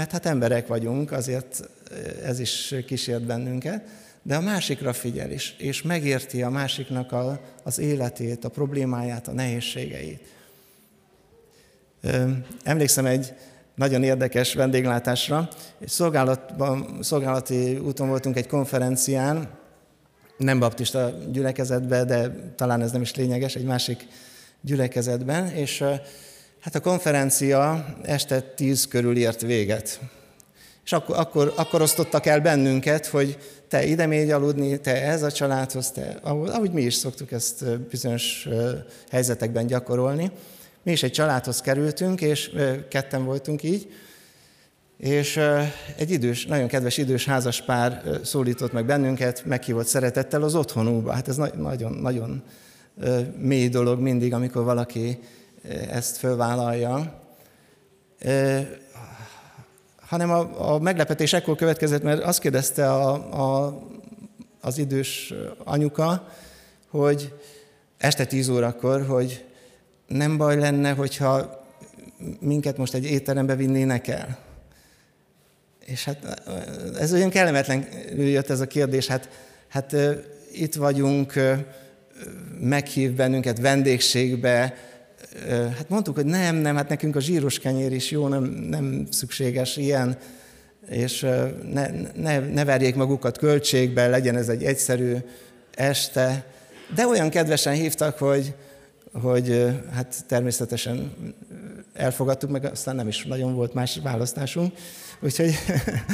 mert 0.00 0.12
hát 0.12 0.26
emberek 0.26 0.66
vagyunk, 0.66 1.12
azért 1.12 1.70
ez 2.24 2.38
is 2.38 2.74
kísért 2.86 3.22
bennünket, 3.22 3.84
de 4.22 4.36
a 4.36 4.40
másikra 4.40 4.92
figyel 4.92 5.30
is, 5.30 5.54
és 5.58 5.82
megérti 5.82 6.42
a 6.42 6.50
másiknak 6.50 7.12
a, 7.12 7.40
az 7.62 7.78
életét, 7.78 8.44
a 8.44 8.48
problémáját, 8.48 9.28
a 9.28 9.32
nehézségeit. 9.32 10.20
Emlékszem 12.62 13.06
egy 13.06 13.32
nagyon 13.74 14.02
érdekes 14.02 14.54
vendéglátásra. 14.54 15.48
Egy 15.80 15.88
szolgálatban, 15.88 16.98
szolgálati 17.02 17.76
úton 17.76 18.08
voltunk 18.08 18.36
egy 18.36 18.46
konferencián, 18.46 19.48
nem 20.36 20.58
baptista 20.58 21.12
gyülekezetben, 21.32 22.06
de 22.06 22.30
talán 22.56 22.82
ez 22.82 22.92
nem 22.92 23.02
is 23.02 23.14
lényeges, 23.14 23.54
egy 23.54 23.64
másik 23.64 24.06
gyülekezetben, 24.60 25.48
és 25.48 25.84
hát 26.60 26.74
a 26.74 26.80
konferencia 26.80 27.86
este 28.02 28.40
tíz 28.40 28.86
körül 28.88 29.16
ért 29.16 29.40
véget. 29.40 30.00
És 30.84 30.92
akkor, 30.92 31.18
akkor, 31.18 31.52
akkor 31.56 31.82
osztottak 31.82 32.26
el 32.26 32.40
bennünket, 32.40 33.06
hogy 33.06 33.38
te 33.68 33.84
ide 33.84 34.06
mégy 34.06 34.30
aludni, 34.30 34.80
te 34.80 35.02
ez 35.02 35.22
a 35.22 35.32
családhoz, 35.32 35.90
te, 35.90 36.18
ahogy, 36.22 36.70
mi 36.70 36.82
is 36.82 36.94
szoktuk 36.94 37.32
ezt 37.32 37.78
bizonyos 37.78 38.48
helyzetekben 39.10 39.66
gyakorolni. 39.66 40.30
Mi 40.82 40.92
is 40.92 41.02
egy 41.02 41.12
családhoz 41.12 41.60
kerültünk, 41.60 42.20
és 42.20 42.50
ketten 42.88 43.24
voltunk 43.24 43.62
így, 43.62 43.92
és 44.96 45.40
egy 45.96 46.10
idős, 46.10 46.46
nagyon 46.46 46.68
kedves 46.68 46.96
idős 46.96 47.24
házas 47.24 47.62
pár 47.62 48.02
szólított 48.22 48.72
meg 48.72 48.86
bennünket, 48.86 49.44
meghívott 49.44 49.86
szeretettel 49.86 50.42
az 50.42 50.54
otthonukba. 50.54 51.12
Hát 51.12 51.28
ez 51.28 51.36
nagyon, 51.36 51.92
nagyon 51.92 52.42
mély 53.38 53.68
dolog 53.68 54.00
mindig, 54.00 54.34
amikor 54.34 54.64
valaki 54.64 55.18
ezt 55.90 56.16
fölvállalja. 56.16 57.20
Hanem 60.00 60.30
a, 60.30 60.72
a 60.74 60.78
meglepetés 60.78 61.32
ekkor 61.32 61.56
következett, 61.56 62.02
mert 62.02 62.22
azt 62.22 62.40
kérdezte 62.40 62.92
a, 62.92 63.12
a, 63.64 63.78
az 64.60 64.78
idős 64.78 65.34
anyuka, 65.64 66.28
hogy 66.88 67.34
este 67.98 68.24
tíz 68.24 68.48
órakor, 68.48 69.06
hogy 69.06 69.44
nem 70.06 70.36
baj 70.36 70.56
lenne, 70.56 70.90
hogyha 70.90 71.64
minket 72.40 72.76
most 72.76 72.94
egy 72.94 73.04
étterembe 73.04 73.56
vinnének 73.56 74.08
el. 74.08 74.38
És 75.84 76.04
hát 76.04 76.42
ez 76.98 77.12
olyan 77.12 77.30
kellemetlen 77.30 77.86
jött 78.16 78.50
ez 78.50 78.60
a 78.60 78.66
kérdés, 78.66 79.06
hát, 79.06 79.28
hát 79.68 79.96
itt 80.52 80.74
vagyunk, 80.74 81.32
meghív 82.60 83.12
bennünket 83.12 83.58
vendégségbe, 83.58 84.74
hát 85.48 85.88
mondtuk, 85.88 86.14
hogy 86.14 86.24
nem, 86.24 86.56
nem, 86.56 86.76
hát 86.76 86.88
nekünk 86.88 87.16
a 87.16 87.20
zsíros 87.20 87.58
kenyér 87.58 87.92
is 87.92 88.10
jó, 88.10 88.28
nem, 88.28 88.44
nem 88.44 89.06
szükséges 89.10 89.76
ilyen, 89.76 90.18
és 90.88 91.20
ne, 91.72 91.86
ne, 92.14 92.38
ne 92.38 92.64
verjék 92.64 92.94
magukat 92.94 93.38
költségbe, 93.38 94.08
legyen 94.08 94.36
ez 94.36 94.48
egy 94.48 94.64
egyszerű 94.64 95.16
este. 95.74 96.46
De 96.94 97.06
olyan 97.06 97.30
kedvesen 97.30 97.74
hívtak, 97.74 98.18
hogy, 98.18 98.54
hogy 99.12 99.66
hát 99.92 100.24
természetesen 100.26 101.12
elfogadtuk, 101.94 102.50
meg 102.50 102.64
aztán 102.64 102.96
nem 102.96 103.08
is 103.08 103.24
nagyon 103.24 103.54
volt 103.54 103.74
más 103.74 104.00
választásunk. 104.02 104.74
Úgyhogy, 105.20 105.54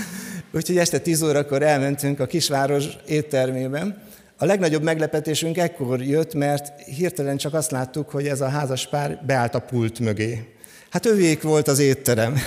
úgyhogy 0.55 0.79
este 0.79 0.98
10 0.98 1.22
órakor 1.22 1.62
elmentünk 1.62 2.20
a 2.20 2.26
kisváros 2.26 2.85
éttermében. 3.07 4.02
A 4.38 4.44
legnagyobb 4.44 4.83
meglepetésünk 4.83 5.59
ekkor 5.59 6.03
jött, 6.03 6.35
mert 6.35 6.81
hirtelen 6.81 7.37
csak 7.37 7.55
azt 7.55 7.70
láttuk, 7.70 8.11
hogy 8.11 8.27
ez 8.27 8.40
a 8.40 8.49
házas 8.49 8.88
pár 8.88 9.22
beállt 9.27 9.55
a 9.55 9.59
pult 9.59 9.99
mögé. 9.99 10.55
Hát 10.90 11.07
ővék 11.07 11.42
volt 11.42 11.68
az 11.68 11.79
étterem. 11.79 12.37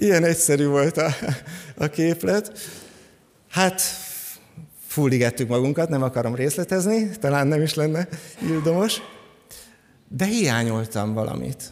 Ilyen 0.00 0.24
egyszerű 0.24 0.66
volt 0.66 0.96
a, 0.96 1.14
a 1.76 1.86
képlet. 1.86 2.58
Hát 3.50 3.82
fulligettük 4.86 5.48
magunkat, 5.48 5.88
nem 5.88 6.02
akarom 6.02 6.34
részletezni, 6.34 7.10
talán 7.20 7.46
nem 7.46 7.62
is 7.62 7.74
lenne 7.74 8.08
ildomos, 8.48 9.00
de 10.08 10.24
hiányoltam 10.24 11.14
valamit. 11.14 11.62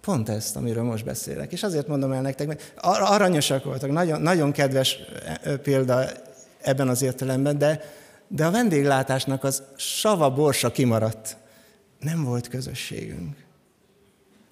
Pont 0.00 0.28
ezt, 0.28 0.56
amiről 0.56 0.82
most 0.82 1.04
beszélek. 1.04 1.52
És 1.52 1.62
azért 1.62 1.88
mondom 1.88 2.12
el 2.12 2.20
nektek, 2.20 2.46
mert 2.46 2.72
aranyosak 2.80 3.64
voltak, 3.64 3.90
nagyon, 3.90 4.20
nagyon 4.20 4.52
kedves 4.52 4.98
példa 5.62 6.08
ebben 6.66 6.88
az 6.88 7.02
értelemben, 7.02 7.58
de, 7.58 7.80
de 8.28 8.46
a 8.46 8.50
vendéglátásnak 8.50 9.44
az 9.44 9.62
sava 9.76 10.30
borsa 10.30 10.70
kimaradt. 10.70 11.36
Nem 12.00 12.24
volt 12.24 12.48
közösségünk. 12.48 13.44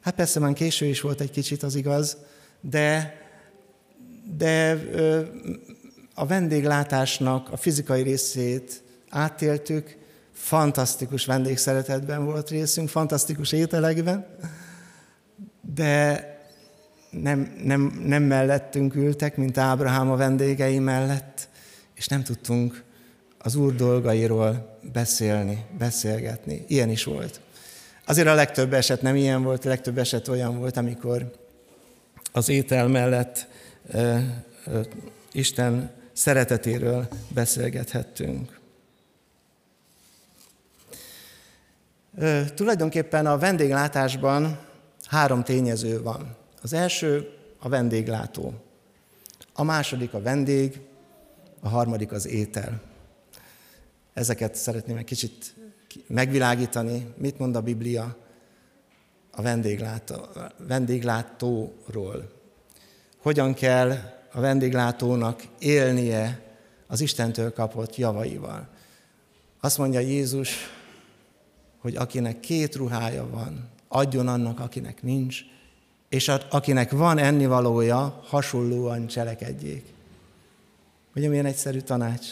Hát 0.01 0.15
persze 0.15 0.41
már 0.41 0.53
késő 0.53 0.87
is 0.87 1.01
volt 1.01 1.21
egy 1.21 1.31
kicsit, 1.31 1.63
az 1.63 1.75
igaz, 1.75 2.17
de, 2.61 3.19
de 4.37 4.81
a 6.15 6.27
vendéglátásnak 6.27 7.53
a 7.53 7.57
fizikai 7.57 8.03
részét 8.03 8.83
átéltük, 9.09 9.97
fantasztikus 10.33 11.25
vendégszeretetben 11.27 12.25
volt 12.25 12.51
részünk, 12.51 12.89
fantasztikus 12.89 13.53
ételekben, 13.53 14.27
de 15.75 16.29
nem, 17.11 17.55
nem, 17.65 18.03
nem 18.07 18.23
mellettünk 18.23 18.95
ültek, 18.95 19.37
mint 19.37 19.59
Ábrahám 19.59 20.11
a 20.11 20.17
vendégei 20.17 20.79
mellett, 20.79 21.49
és 21.95 22.07
nem 22.07 22.23
tudtunk 22.23 22.83
az 23.39 23.55
Úr 23.55 23.75
dolgairól 23.75 24.79
beszélni, 24.93 25.65
beszélgetni. 25.79 26.65
Ilyen 26.69 26.91
is 26.91 27.05
volt. 27.05 27.41
Azért 28.07 28.29
a 28.29 28.35
legtöbb 28.35 28.73
eset 28.73 29.03
nem 29.03 29.17
ilyen 29.17 29.43
volt, 29.43 29.65
a 29.65 29.69
legtöbb 29.69 29.99
eset 29.99 30.29
olyan 30.29 30.59
volt, 30.59 30.77
amikor 30.77 31.33
az 32.33 32.49
étel 32.49 32.89
mellett 32.89 33.47
uh, 33.93 34.21
uh, 34.67 34.81
Isten 35.33 35.91
szeretetéről 36.13 37.09
beszélgethettünk. 37.29 38.61
Uh, 42.11 42.45
tulajdonképpen 42.55 43.27
a 43.27 43.39
vendéglátásban 43.39 44.59
három 45.05 45.43
tényező 45.43 46.03
van. 46.03 46.37
Az 46.63 46.73
első 46.73 47.29
a 47.59 47.69
vendéglátó, 47.69 48.55
a 49.53 49.63
második 49.63 50.15
a 50.15 50.23
vendég, 50.23 50.81
a 51.65 51.69
harmadik 51.69 52.13
az 52.13 52.27
étel. 52.27 52.81
Ezeket 54.13 54.55
szeretném 54.55 54.97
egy 54.97 55.05
kicsit 55.05 55.55
megvilágítani, 56.07 57.07
mit 57.17 57.39
mond 57.39 57.57
a 57.57 57.61
Biblia 57.61 58.17
a 59.31 59.43
vendéglátó, 59.43 60.17
vendéglátóról. 60.57 62.33
Hogyan 63.19 63.55
kell 63.55 63.91
a 64.33 64.41
vendéglátónak 64.41 65.43
élnie 65.59 66.41
az 66.87 67.01
Istentől 67.01 67.53
kapott 67.53 67.97
javaival. 67.97 68.69
Azt 69.61 69.79
mondja 69.79 70.01
Jézus, 70.01 70.57
hogy 71.79 71.97
akinek 71.97 72.41
két 72.41 72.75
ruhája 72.75 73.29
van, 73.31 73.69
adjon 73.89 74.29
annak, 74.29 74.61
akinek 74.61 75.03
nincs, 75.03 75.41
és 76.09 76.29
akinek 76.29 76.91
van 76.91 77.19
ennivalója, 77.19 78.21
hasonlóan 78.25 79.07
cselekedjék. 79.07 79.94
Ugye 81.17 81.29
milyen 81.29 81.47
egyszerű 81.47 81.81
tanács? 81.81 82.27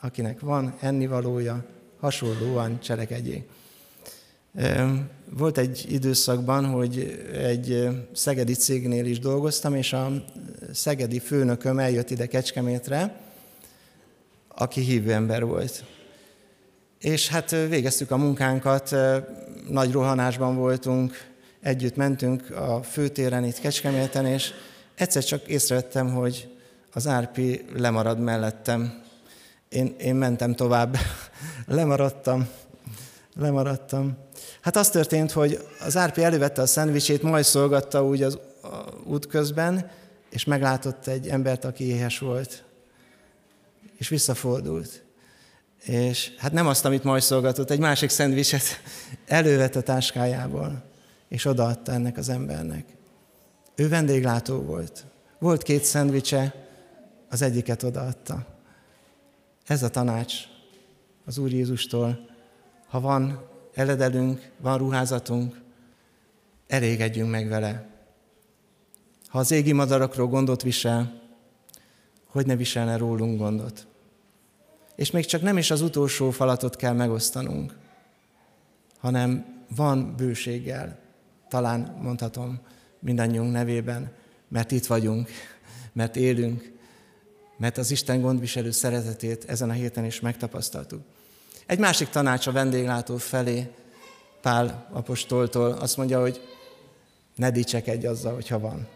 Akinek 0.00 0.40
van 0.40 0.74
ennivalója, 0.80 1.64
hasonlóan 2.00 2.80
cselekedjék. 2.80 3.48
Volt 5.30 5.58
egy 5.58 5.86
időszakban, 5.88 6.64
hogy 6.64 7.24
egy 7.32 7.88
szegedi 8.12 8.52
cégnél 8.52 9.06
is 9.06 9.18
dolgoztam, 9.18 9.74
és 9.74 9.92
a 9.92 10.24
szegedi 10.72 11.18
főnököm 11.18 11.78
eljött 11.78 12.10
ide 12.10 12.26
Kecskemétre, 12.26 13.20
aki 14.48 14.80
hívő 14.80 15.12
ember 15.12 15.44
volt. 15.44 15.84
És 16.98 17.28
hát 17.28 17.50
végeztük 17.50 18.10
a 18.10 18.16
munkánkat, 18.16 18.94
nagy 19.68 19.92
rohanásban 19.92 20.56
voltunk, 20.56 21.30
együtt 21.60 21.96
mentünk 21.96 22.50
a 22.50 22.82
főtéren 22.82 23.44
itt 23.44 23.58
Kecskeméten, 23.58 24.26
és 24.26 24.52
egyszer 24.94 25.24
csak 25.24 25.48
észrevettem, 25.48 26.12
hogy 26.12 26.51
az 26.92 27.06
Árpi 27.06 27.64
lemarad 27.74 28.18
mellettem. 28.18 29.02
Én, 29.68 29.94
én 29.98 30.14
mentem 30.14 30.54
tovább, 30.54 30.96
lemaradtam, 31.66 32.48
lemaradtam. 33.34 34.16
Hát 34.60 34.76
az 34.76 34.90
történt, 34.90 35.32
hogy 35.32 35.66
az 35.80 35.96
Árpi 35.96 36.22
elővette 36.22 36.62
a 36.62 36.66
szendvicsét, 36.66 37.22
majd 37.22 37.44
szolgatta 37.44 38.04
úgy 38.04 38.22
az 38.22 38.38
út 39.04 39.26
közben, 39.26 39.90
és 40.30 40.44
meglátott 40.44 41.06
egy 41.06 41.28
embert, 41.28 41.64
aki 41.64 41.84
éhes 41.84 42.18
volt. 42.18 42.64
És 43.96 44.08
visszafordult. 44.08 45.02
És 45.84 46.34
hát 46.38 46.52
nem 46.52 46.66
azt, 46.66 46.84
amit 46.84 47.04
majd 47.04 47.22
szolgatott, 47.22 47.70
egy 47.70 47.78
másik 47.78 48.10
szendvicset 48.10 48.62
elővett 49.26 49.74
a 49.76 49.82
táskájából, 49.82 50.82
és 51.28 51.44
odaadta 51.44 51.92
ennek 51.92 52.16
az 52.16 52.28
embernek. 52.28 52.84
Ő 53.74 53.88
vendéglátó 53.88 54.60
volt. 54.60 55.04
Volt 55.38 55.62
két 55.62 55.84
szendvicse, 55.84 56.54
az 57.32 57.42
egyiket 57.42 57.82
odaadta. 57.82 58.46
Ez 59.66 59.82
a 59.82 59.90
tanács 59.90 60.34
az 61.24 61.38
Úr 61.38 61.52
Jézustól. 61.52 62.28
Ha 62.86 63.00
van 63.00 63.48
eledelünk, 63.74 64.50
van 64.56 64.78
ruházatunk, 64.78 65.60
elégedjünk 66.66 67.30
meg 67.30 67.48
vele. 67.48 67.88
Ha 69.26 69.38
az 69.38 69.50
égi 69.50 69.72
madarakról 69.72 70.26
gondot 70.26 70.62
visel, 70.62 71.20
hogy 72.26 72.46
ne 72.46 72.56
viselne 72.56 72.96
rólunk 72.96 73.38
gondot. 73.38 73.86
És 74.96 75.10
még 75.10 75.24
csak 75.24 75.42
nem 75.42 75.58
is 75.58 75.70
az 75.70 75.80
utolsó 75.80 76.30
falatot 76.30 76.76
kell 76.76 76.92
megosztanunk, 76.92 77.76
hanem 78.98 79.46
van 79.76 80.16
bőséggel, 80.16 80.98
talán 81.48 81.98
mondhatom 82.02 82.60
mindannyiunk 82.98 83.52
nevében, 83.52 84.12
mert 84.48 84.70
itt 84.70 84.86
vagyunk, 84.86 85.28
mert 85.92 86.16
élünk, 86.16 86.72
mert 87.62 87.78
az 87.78 87.90
Isten 87.90 88.20
gondviselő 88.20 88.70
szeretetét 88.70 89.44
ezen 89.44 89.70
a 89.70 89.72
héten 89.72 90.04
is 90.04 90.20
megtapasztaltuk. 90.20 91.00
Egy 91.66 91.78
másik 91.78 92.08
tanács 92.08 92.46
a 92.46 92.52
vendéglátó 92.52 93.16
felé, 93.16 93.70
Pál 94.40 94.88
apostoltól 94.92 95.72
azt 95.72 95.96
mondja, 95.96 96.20
hogy 96.20 96.40
ne 97.36 97.50
dicsekedj 97.50 98.06
azzal, 98.06 98.34
hogyha 98.34 98.58
van. 98.58 98.88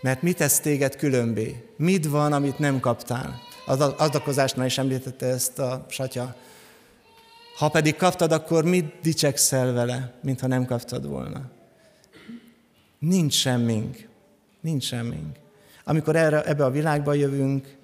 Mert 0.00 0.22
mit 0.22 0.36
tesz 0.36 0.60
téged 0.60 0.96
különbé? 0.96 1.68
Mit 1.76 2.06
van, 2.06 2.32
amit 2.32 2.58
nem 2.58 2.80
kaptál? 2.80 3.40
Az 3.66 3.80
adakozásnál 3.80 4.66
is 4.66 4.78
említette 4.78 5.26
ezt 5.26 5.58
a 5.58 5.86
satya. 5.88 6.36
Ha 7.56 7.68
pedig 7.68 7.96
kaptad, 7.96 8.32
akkor 8.32 8.64
mit 8.64 8.94
dicsekszel 9.02 9.72
vele, 9.72 10.14
mintha 10.22 10.46
nem 10.46 10.64
kaptad 10.64 11.06
volna? 11.06 11.50
Nincs 12.98 13.34
semmink. 13.34 14.08
Nincs 14.60 14.84
semmink. 14.84 15.36
Amikor 15.84 16.16
erre, 16.16 16.44
ebbe 16.44 16.64
a 16.64 16.70
világba 16.70 17.14
jövünk, 17.14 17.80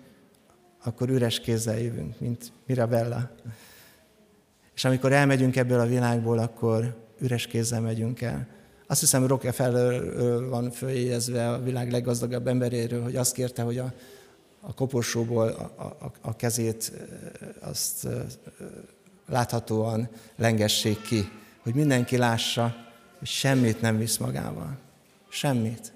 akkor 0.88 1.08
üres 1.08 1.40
kézzel 1.40 1.78
jövünk, 1.78 2.20
mint 2.20 2.52
Mirabella. 2.66 3.30
És 4.74 4.84
amikor 4.84 5.12
elmegyünk 5.12 5.56
ebből 5.56 5.80
a 5.80 5.86
világból, 5.86 6.38
akkor 6.38 6.96
üres 7.18 7.46
kézzel 7.46 7.80
megyünk 7.80 8.20
el. 8.20 8.46
Azt 8.86 9.00
hiszem, 9.00 9.26
Rockefeller 9.26 10.02
van 10.48 10.70
följegyezve 10.70 11.48
a 11.50 11.62
világ 11.62 11.90
leggazdagabb 11.90 12.46
emberéről, 12.46 13.02
hogy 13.02 13.16
azt 13.16 13.34
kérte, 13.34 13.62
hogy 13.62 13.78
a, 13.78 13.92
a 14.60 14.74
koporsóból 14.74 15.48
a, 15.48 15.82
a, 15.82 16.12
a 16.20 16.36
kezét 16.36 16.92
azt 17.60 18.08
láthatóan 19.26 20.08
lengessék 20.36 21.00
ki, 21.02 21.28
hogy 21.62 21.74
mindenki 21.74 22.16
lássa, 22.16 22.76
hogy 23.18 23.28
semmit 23.28 23.80
nem 23.80 23.98
visz 23.98 24.16
magával. 24.16 24.78
Semmit. 25.28 25.92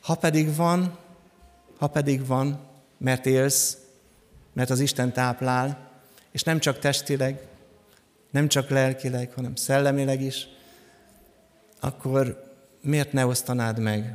Ha 0.00 0.14
pedig 0.14 0.56
van, 0.56 0.98
ha 1.78 1.86
pedig 1.86 2.26
van, 2.26 2.60
mert 2.98 3.26
élsz, 3.26 3.78
mert 4.58 4.70
az 4.70 4.80
Isten 4.80 5.12
táplál, 5.12 5.90
és 6.30 6.42
nem 6.42 6.58
csak 6.58 6.78
testileg, 6.78 7.46
nem 8.30 8.48
csak 8.48 8.68
lelkileg, 8.68 9.32
hanem 9.34 9.54
szellemileg 9.54 10.20
is, 10.22 10.48
akkor 11.80 12.52
miért 12.80 13.12
ne 13.12 13.26
osztanád 13.26 13.78
meg? 13.78 14.14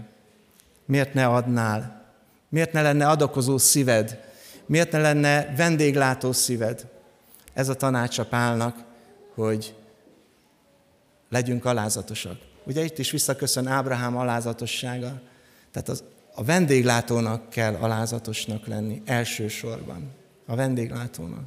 Miért 0.85 1.13
ne 1.13 1.27
adnál? 1.27 2.05
Miért 2.49 2.71
ne 2.71 2.81
lenne 2.81 3.07
adakozó 3.07 3.57
szíved? 3.57 4.19
Miért 4.65 4.91
ne 4.91 4.99
lenne 4.99 5.53
vendéglátó 5.55 6.31
szíved? 6.31 6.87
Ez 7.53 7.69
a 7.69 7.75
tanácsa 7.75 8.25
Pálnak, 8.25 8.83
hogy 9.33 9.75
legyünk 11.29 11.65
alázatosak. 11.65 12.37
Ugye 12.63 12.83
itt 12.83 12.97
is 12.97 13.11
visszaköszön 13.11 13.67
Ábrahám 13.67 14.17
alázatossága. 14.17 15.21
Tehát 15.71 15.89
az, 15.89 16.03
a 16.35 16.43
vendéglátónak 16.43 17.49
kell 17.49 17.75
alázatosnak 17.75 18.67
lenni 18.67 19.01
elsősorban. 19.05 20.21
A 20.45 20.55
vendéglátónak. 20.55 21.45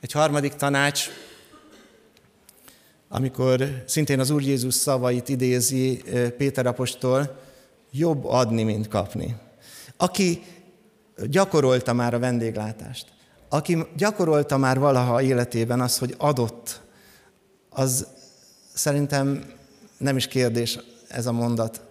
Egy 0.00 0.12
harmadik 0.12 0.54
tanács 0.54 1.08
amikor 3.14 3.82
szintén 3.86 4.20
az 4.20 4.30
Úr 4.30 4.42
Jézus 4.42 4.74
szavait 4.74 5.28
idézi 5.28 6.02
Péter 6.36 6.66
apostol, 6.66 7.40
jobb 7.90 8.24
adni, 8.24 8.62
mint 8.62 8.88
kapni. 8.88 9.36
Aki 9.96 10.42
gyakorolta 11.26 11.92
már 11.92 12.14
a 12.14 12.18
vendéglátást, 12.18 13.06
aki 13.48 13.86
gyakorolta 13.96 14.56
már 14.56 14.78
valaha 14.78 15.22
életében 15.22 15.80
az, 15.80 15.98
hogy 15.98 16.14
adott, 16.18 16.80
az 17.70 18.06
szerintem 18.72 19.52
nem 19.98 20.16
is 20.16 20.26
kérdés 20.26 20.78
ez 21.08 21.26
a 21.26 21.32
mondat, 21.32 21.82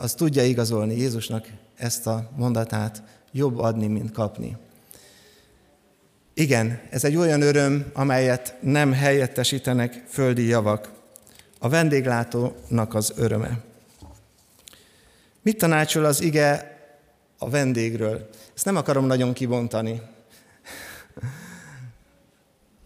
az 0.00 0.14
tudja 0.14 0.44
igazolni 0.44 0.96
Jézusnak 0.96 1.46
ezt 1.76 2.06
a 2.06 2.30
mondatát, 2.36 3.02
jobb 3.32 3.58
adni, 3.58 3.86
mint 3.86 4.12
kapni. 4.12 4.56
Igen, 6.34 6.80
ez 6.90 7.04
egy 7.04 7.16
olyan 7.16 7.42
öröm, 7.42 7.90
amelyet 7.92 8.56
nem 8.60 8.92
helyettesítenek 8.92 10.04
földi 10.08 10.46
javak. 10.46 10.92
A 11.58 11.68
vendéglátónak 11.68 12.94
az 12.94 13.12
öröme. 13.16 13.60
Mit 15.42 15.58
tanácsol 15.58 16.04
az 16.04 16.20
ige 16.20 16.78
a 17.38 17.50
vendégről? 17.50 18.28
Ezt 18.54 18.64
nem 18.64 18.76
akarom 18.76 19.06
nagyon 19.06 19.32
kibontani. 19.32 20.02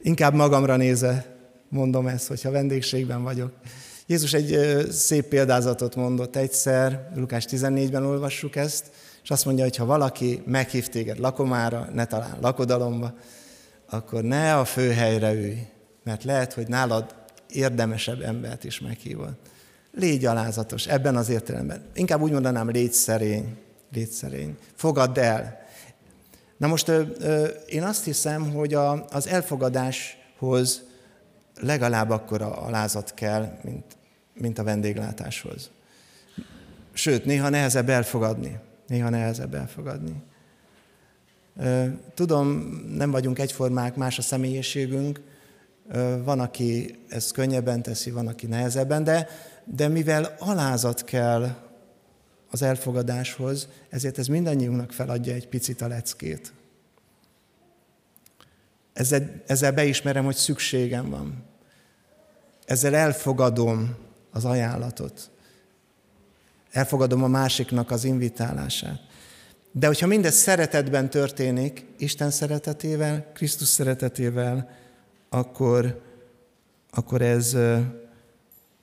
Inkább 0.03 0.35
magamra 0.35 0.77
néze 0.77 1.37
mondom 1.69 2.07
ezt, 2.07 2.27
hogyha 2.27 2.51
vendégségben 2.51 3.23
vagyok. 3.23 3.53
Jézus 4.07 4.33
egy 4.33 4.59
szép 4.91 5.25
példázatot 5.25 5.97
mondott 5.97 6.37
egyszer, 6.37 7.11
Lukás 7.15 7.45
14-ben 7.49 8.05
olvassuk 8.05 8.57
ezt, 8.57 8.91
és 9.23 9.31
azt 9.31 9.45
mondja, 9.45 9.65
hogy 9.65 9.77
ha 9.77 9.85
valaki 9.85 10.43
meghív 10.47 10.89
téged 10.89 11.19
lakomára, 11.19 11.89
ne 11.93 12.05
talán 12.05 12.37
lakodalomba, 12.41 13.15
akkor 13.91 14.23
ne 14.23 14.57
a 14.57 14.65
főhelyre 14.65 15.33
ülj, 15.33 15.67
mert 16.05 16.25
lehet, 16.25 16.53
hogy 16.53 16.69
nálad 16.69 17.15
érdemesebb 17.49 18.21
embert 18.21 18.65
is 18.65 18.81
meghívod. 18.81 19.33
Légy 19.93 20.25
alázatos 20.25 20.87
ebben 20.87 21.17
az 21.17 21.29
értelemben. 21.29 21.83
Inkább 21.95 22.21
úgy 22.21 22.33
mondanám, 22.33 22.71
légy 22.71 22.93
szerény. 22.93 23.57
Légy 23.93 24.11
szerény. 24.11 24.57
Fogadd 24.75 25.19
el. 25.19 25.61
Na 26.57 26.67
most 26.67 26.89
ö, 26.89 27.03
ö, 27.19 27.47
én 27.47 27.83
azt 27.83 28.05
hiszem, 28.05 28.53
hogy 28.53 28.75
a, 28.75 29.05
az 29.05 29.27
elfogadáshoz 29.27 30.83
legalább 31.61 32.11
akkora 32.11 32.53
alázat 32.53 33.15
kell, 33.15 33.59
mint, 33.63 33.85
mint 34.35 34.59
a 34.59 34.63
vendéglátáshoz. 34.63 35.71
Sőt, 36.93 37.25
néha 37.25 37.49
nehezebb 37.49 37.89
elfogadni. 37.89 38.59
Néha 38.93 39.09
nehezebb 39.09 39.55
elfogadni. 39.55 40.23
Tudom, 42.15 42.49
nem 42.97 43.11
vagyunk 43.11 43.39
egyformák, 43.39 43.97
más 43.97 44.19
a 44.19 44.23
személyiségünk, 44.23 45.21
van, 46.25 46.41
aki 46.41 46.99
ezt 47.09 47.33
könnyebben 47.33 47.83
teszi, 47.83 48.11
van, 48.11 48.27
aki 48.27 48.47
nehezebben, 48.47 49.05
de, 49.05 49.29
de 49.65 49.89
mivel 49.89 50.37
alázat 50.39 51.05
kell 51.05 51.57
az 52.51 52.63
elfogadáshoz, 52.63 53.69
ezért 53.89 54.19
ez 54.19 54.27
mindannyiunknak 54.27 54.93
feladja 54.93 55.35
egy 55.35 55.49
picit 55.49 55.81
a 55.81 55.89
leckét. 55.89 56.53
Ezzel, 58.93 59.43
ezzel 59.47 59.73
beismerem, 59.73 60.25
hogy 60.25 60.37
szükségem 60.37 61.11
van. 61.11 61.45
Ezzel 62.65 62.95
elfogadom 62.95 63.97
az 64.31 64.45
ajánlatot. 64.45 65.31
Elfogadom 66.73 67.23
a 67.23 67.29
másiknak 67.29 67.91
az 67.91 68.05
invitálását. 68.05 69.01
De 69.73 69.87
hogyha 69.87 70.07
mindez 70.07 70.35
szeretetben 70.35 71.11
történik, 71.11 71.87
Isten 71.99 72.31
szeretetével, 72.31 73.31
Krisztus 73.35 73.69
szeretetével, 73.69 74.71
akkor, 75.29 76.03
akkor 76.91 77.23
ez 77.23 77.57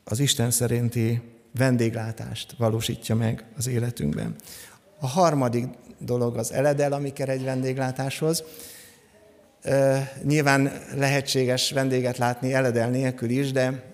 az 0.04 0.20
Isten 0.20 0.52
szerinti 0.52 1.22
vendéglátást 1.58 2.56
valósítja 2.58 3.16
meg 3.16 3.46
az 3.58 3.68
életünkben. 3.68 4.36
A 5.00 5.08
harmadik 5.08 5.66
dolog 6.00 6.38
az 6.38 6.52
eledel, 6.52 6.94
ami 6.94 7.14
kell 7.14 7.28
egy 7.28 7.44
vendéglátáshoz. 7.44 8.44
Nyilván 10.24 10.72
lehetséges 10.96 11.72
vendéget 11.72 12.18
látni 12.18 12.54
eledel 12.54 12.90
nélkül 12.90 13.30
is, 13.30 13.52
de 13.52 13.89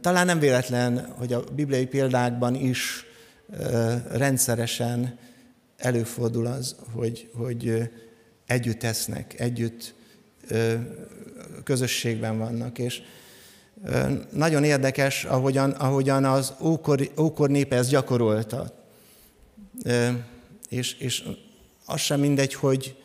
talán 0.00 0.26
nem 0.26 0.38
véletlen, 0.38 1.12
hogy 1.18 1.32
a 1.32 1.44
bibliai 1.54 1.86
példákban 1.86 2.54
is 2.54 3.04
rendszeresen 4.10 5.18
előfordul 5.76 6.46
az, 6.46 6.76
hogy, 6.92 7.30
hogy 7.34 7.90
együtt 8.46 8.82
esznek, 8.82 9.40
együtt 9.40 9.94
közösségben 11.64 12.38
vannak, 12.38 12.78
és 12.78 13.02
nagyon 14.30 14.64
érdekes, 14.64 15.24
ahogyan, 15.24 15.70
ahogyan 15.70 16.24
az 16.24 16.54
ókor, 16.60 17.10
ókor 17.18 17.50
népe 17.50 17.76
ezt 17.76 17.90
gyakorolta. 17.90 18.84
És, 20.68 20.94
és 20.94 21.24
az 21.84 22.00
sem 22.00 22.20
mindegy, 22.20 22.54
hogy, 22.54 22.96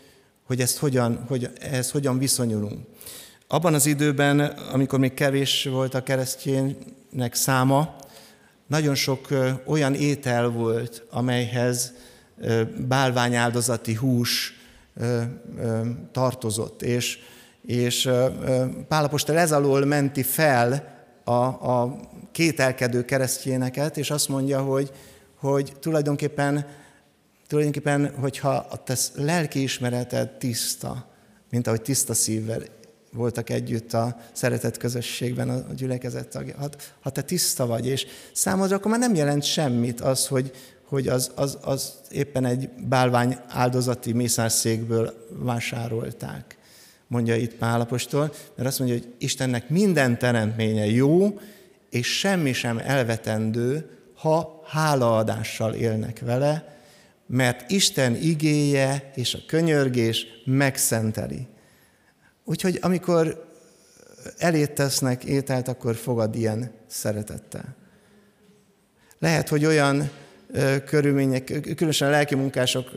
hogy 0.43 0.61
ezt 0.61 0.77
hogyan, 0.77 1.23
hogy 1.27 1.49
ehhez 1.59 1.91
hogyan 1.91 2.17
viszonyulunk. 2.17 2.87
Abban 3.53 3.73
az 3.73 3.85
időben, 3.85 4.39
amikor 4.73 4.99
még 4.99 5.13
kevés 5.13 5.65
volt 5.71 5.93
a 5.93 6.03
keresztjének 6.03 7.33
száma, 7.33 7.95
nagyon 8.67 8.95
sok 8.95 9.27
olyan 9.65 9.93
étel 9.93 10.47
volt, 10.47 11.05
amelyhez 11.09 11.93
bálványáldozati 12.87 13.93
hús 13.93 14.53
tartozott, 16.11 16.81
és, 16.81 17.19
és 17.65 18.09
Pálapostól 18.87 19.37
ez 19.37 19.51
alól 19.51 19.85
menti 19.85 20.23
fel 20.23 20.97
a, 21.23 21.31
a 21.71 21.99
kételkedő 22.31 23.05
keresztjéneket, 23.05 23.97
és 23.97 24.11
azt 24.11 24.29
mondja, 24.29 24.61
hogy, 24.61 24.91
hogy 25.35 25.73
tulajdonképpen, 25.79 26.65
tulajdonképpen, 27.47 28.13
hogyha 28.19 28.49
a 28.49 28.83
te 28.83 28.95
lelki 29.15 29.61
ismereted 29.61 30.29
tiszta, 30.29 31.05
mint 31.49 31.67
ahogy 31.67 31.81
tiszta 31.81 32.13
szívvel 32.13 32.61
voltak 33.13 33.49
együtt 33.49 33.93
a 33.93 34.17
szeretett 34.31 34.77
közösségben 34.77 35.49
a 35.49 35.73
gyülekezet 35.73 36.27
tagja. 36.27 36.55
Ha, 36.57 36.69
ha 37.01 37.09
te 37.09 37.21
tiszta 37.21 37.65
vagy, 37.65 37.87
és 37.87 38.05
számodra 38.33 38.75
akkor 38.75 38.91
már 38.91 38.99
nem 38.99 39.15
jelent 39.15 39.43
semmit 39.43 40.01
az, 40.01 40.27
hogy, 40.27 40.51
hogy 40.83 41.07
az, 41.07 41.31
az, 41.35 41.57
az 41.61 41.93
éppen 42.11 42.45
egy 42.45 42.69
bálvány 42.69 43.37
áldozati 43.47 44.11
mészárszékből 44.11 45.27
vásárolták, 45.29 46.57
mondja 47.07 47.35
itt 47.35 47.55
Pálapostól, 47.55 48.33
mert 48.55 48.67
azt 48.69 48.79
mondja, 48.79 48.97
hogy 48.97 49.13
Istennek 49.17 49.69
minden 49.69 50.17
teremtménye 50.17 50.85
jó, 50.85 51.39
és 51.89 52.17
semmi 52.17 52.53
sem 52.53 52.77
elvetendő, 52.77 53.89
ha 54.15 54.61
hálaadással 54.65 55.73
élnek 55.73 56.19
vele, 56.19 56.79
mert 57.25 57.71
Isten 57.71 58.15
igéje 58.15 59.11
és 59.15 59.33
a 59.33 59.39
könyörgés 59.47 60.25
megszenteli. 60.45 61.47
Úgyhogy 62.45 62.77
amikor 62.81 63.49
elét 64.37 64.71
tesznek 64.71 65.23
ételt, 65.23 65.67
akkor 65.67 65.95
fogad 65.95 66.35
ilyen 66.35 66.71
szeretettel. 66.87 67.75
Lehet, 69.19 69.49
hogy 69.49 69.65
olyan 69.65 70.09
ö, 70.51 70.83
körülmények, 70.83 71.43
különösen 71.75 72.07
a 72.07 72.11
lelki 72.11 72.35
munkások 72.35 72.89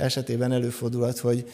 esetében 0.00 0.52
előfordulhat, 0.52 1.18
hogy 1.18 1.52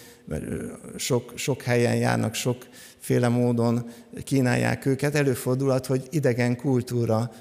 sok, 0.96 1.32
sok 1.34 1.62
helyen 1.62 1.96
járnak, 1.96 2.34
sokféle 2.34 3.28
módon 3.28 3.90
kínálják 4.24 4.86
őket, 4.86 5.14
előfordulhat, 5.14 5.86
hogy 5.86 6.06
idegen 6.10 6.56
kultúra 6.56 7.32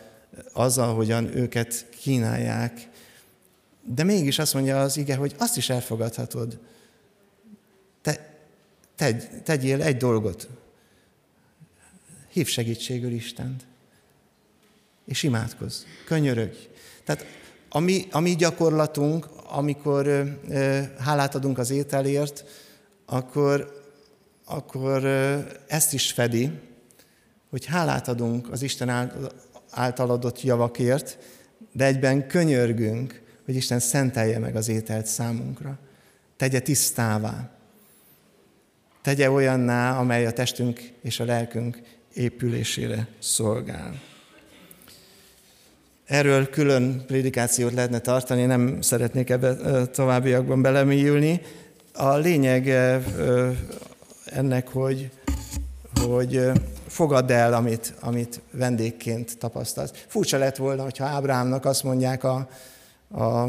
az, 0.53 0.77
ahogyan 0.77 1.37
őket 1.37 1.85
kínálják. 1.99 2.89
De 3.83 4.03
mégis 4.03 4.39
azt 4.39 4.53
mondja 4.53 4.81
az 4.81 4.97
ige, 4.97 5.15
hogy 5.15 5.35
azt 5.37 5.57
is 5.57 5.69
elfogadhatod. 5.69 6.59
Te 9.01 9.07
tegy, 9.07 9.43
tegyél 9.43 9.81
egy 9.81 9.97
dolgot. 9.97 10.49
Hív 12.27 12.47
segítségül 12.47 13.11
Istent. 13.11 13.65
És 15.05 15.23
imádkozz, 15.23 15.83
könyörögj. 16.05 16.57
Tehát 17.03 17.25
a 17.69 17.79
mi, 17.79 18.07
a 18.11 18.19
mi 18.19 18.35
gyakorlatunk, 18.35 19.27
amikor 19.43 20.07
ö, 20.07 20.23
ö, 20.49 20.81
hálát 20.97 21.35
adunk 21.35 21.57
az 21.57 21.69
ételért, 21.69 22.45
akkor, 23.05 23.83
akkor 24.45 25.03
ö, 25.03 25.39
ezt 25.67 25.93
is 25.93 26.11
fedi, 26.11 26.51
hogy 27.49 27.65
hálát 27.65 28.07
adunk 28.07 28.51
az 28.51 28.61
Isten 28.61 28.89
által 29.69 30.09
adott 30.09 30.41
javakért, 30.41 31.17
de 31.71 31.85
egyben 31.85 32.27
könyörgünk, 32.27 33.21
hogy 33.45 33.55
Isten 33.55 33.79
szentelje 33.79 34.39
meg 34.39 34.55
az 34.55 34.67
ételt 34.67 35.05
számunkra. 35.05 35.79
Tegye 36.37 36.59
tisztává 36.59 37.60
tegye 39.01 39.31
olyanná, 39.31 39.97
amely 39.99 40.25
a 40.25 40.31
testünk 40.31 40.91
és 41.01 41.19
a 41.19 41.25
lelkünk 41.25 41.81
épülésére 42.13 43.07
szolgál. 43.19 44.01
Erről 46.05 46.49
külön 46.49 47.03
prédikációt 47.07 47.73
lehetne 47.73 47.99
tartani, 47.99 48.45
nem 48.45 48.81
szeretnék 48.81 49.29
ebbe 49.29 49.85
továbbiakban 49.85 50.61
belemélyülni. 50.61 51.41
A 51.93 52.15
lényeg 52.15 52.67
ennek, 54.25 54.67
hogy, 54.67 55.09
hogy 56.01 56.51
fogadd 56.87 57.31
el, 57.31 57.53
amit, 57.53 57.93
amit 57.99 58.41
vendégként 58.51 59.37
tapasztalsz. 59.37 59.91
Furcsa 60.07 60.37
lett 60.37 60.55
volna, 60.55 60.83
hogyha 60.83 61.05
Ábrámnak 61.05 61.65
azt 61.65 61.83
mondják 61.83 62.23
a, 62.23 62.49
a 63.11 63.47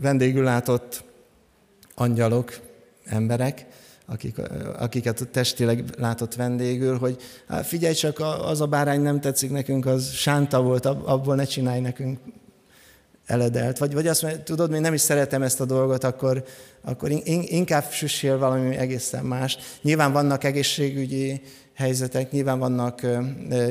vendégül 0.00 0.44
látott 0.44 1.04
angyalok, 1.94 2.60
emberek, 3.04 3.66
akik, 4.12 4.36
akiket 4.78 5.28
testileg 5.30 5.84
látott 5.98 6.34
vendégül, 6.34 6.98
hogy 6.98 7.16
hát 7.48 7.66
figyelj 7.66 7.94
csak, 7.94 8.20
az 8.44 8.60
a 8.60 8.66
bárány 8.66 9.00
nem 9.00 9.20
tetszik 9.20 9.50
nekünk, 9.50 9.86
az 9.86 10.10
sánta 10.12 10.62
volt, 10.62 10.86
abból 10.86 11.34
ne 11.34 11.44
csinálj 11.44 11.80
nekünk 11.80 12.18
eledelt. 13.26 13.78
Vagy, 13.78 13.94
vagy 13.94 14.06
azt 14.06 14.22
mondja, 14.22 14.42
tudod, 14.42 14.70
még 14.70 14.80
nem 14.80 14.94
is 14.94 15.00
szeretem 15.00 15.42
ezt 15.42 15.60
a 15.60 15.64
dolgot, 15.64 16.04
akkor, 16.04 16.44
akkor 16.80 17.10
inkább 17.44 17.90
süssél 17.90 18.38
valami 18.38 18.76
egészen 18.76 19.24
más. 19.24 19.58
Nyilván 19.82 20.12
vannak 20.12 20.44
egészségügyi 20.44 21.40
helyzetek, 21.74 22.30
nyilván 22.30 22.58
vannak 22.58 23.06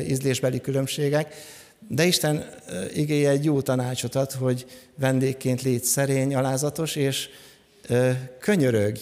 ízlésbeli 0.07 0.61
különbségek, 0.61 1.33
de 1.87 2.05
Isten 2.05 2.45
igéje 2.93 3.29
egy 3.29 3.43
jó 3.43 3.61
tanácsot 3.61 4.15
ad, 4.15 4.31
hogy 4.31 4.65
vendégként 4.95 5.61
légy 5.61 5.83
szerény, 5.83 6.35
alázatos, 6.35 6.95
és 6.95 7.29
könyörögj 8.39 8.99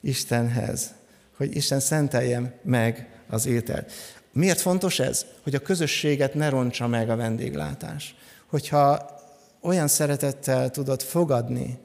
Istenhez, 0.00 0.94
hogy 1.36 1.56
Isten 1.56 1.80
szenteljem 1.80 2.52
meg 2.62 3.08
az 3.28 3.46
ételt. 3.46 3.92
Miért 4.32 4.60
fontos 4.60 4.98
ez? 4.98 5.26
Hogy 5.42 5.54
a 5.54 5.60
közösséget 5.60 6.34
ne 6.34 6.48
rontsa 6.48 6.86
meg 6.86 7.10
a 7.10 7.16
vendéglátás. 7.16 8.14
Hogyha 8.46 9.18
olyan 9.60 9.88
szeretettel 9.88 10.70
tudod 10.70 11.02
fogadni, 11.02 11.78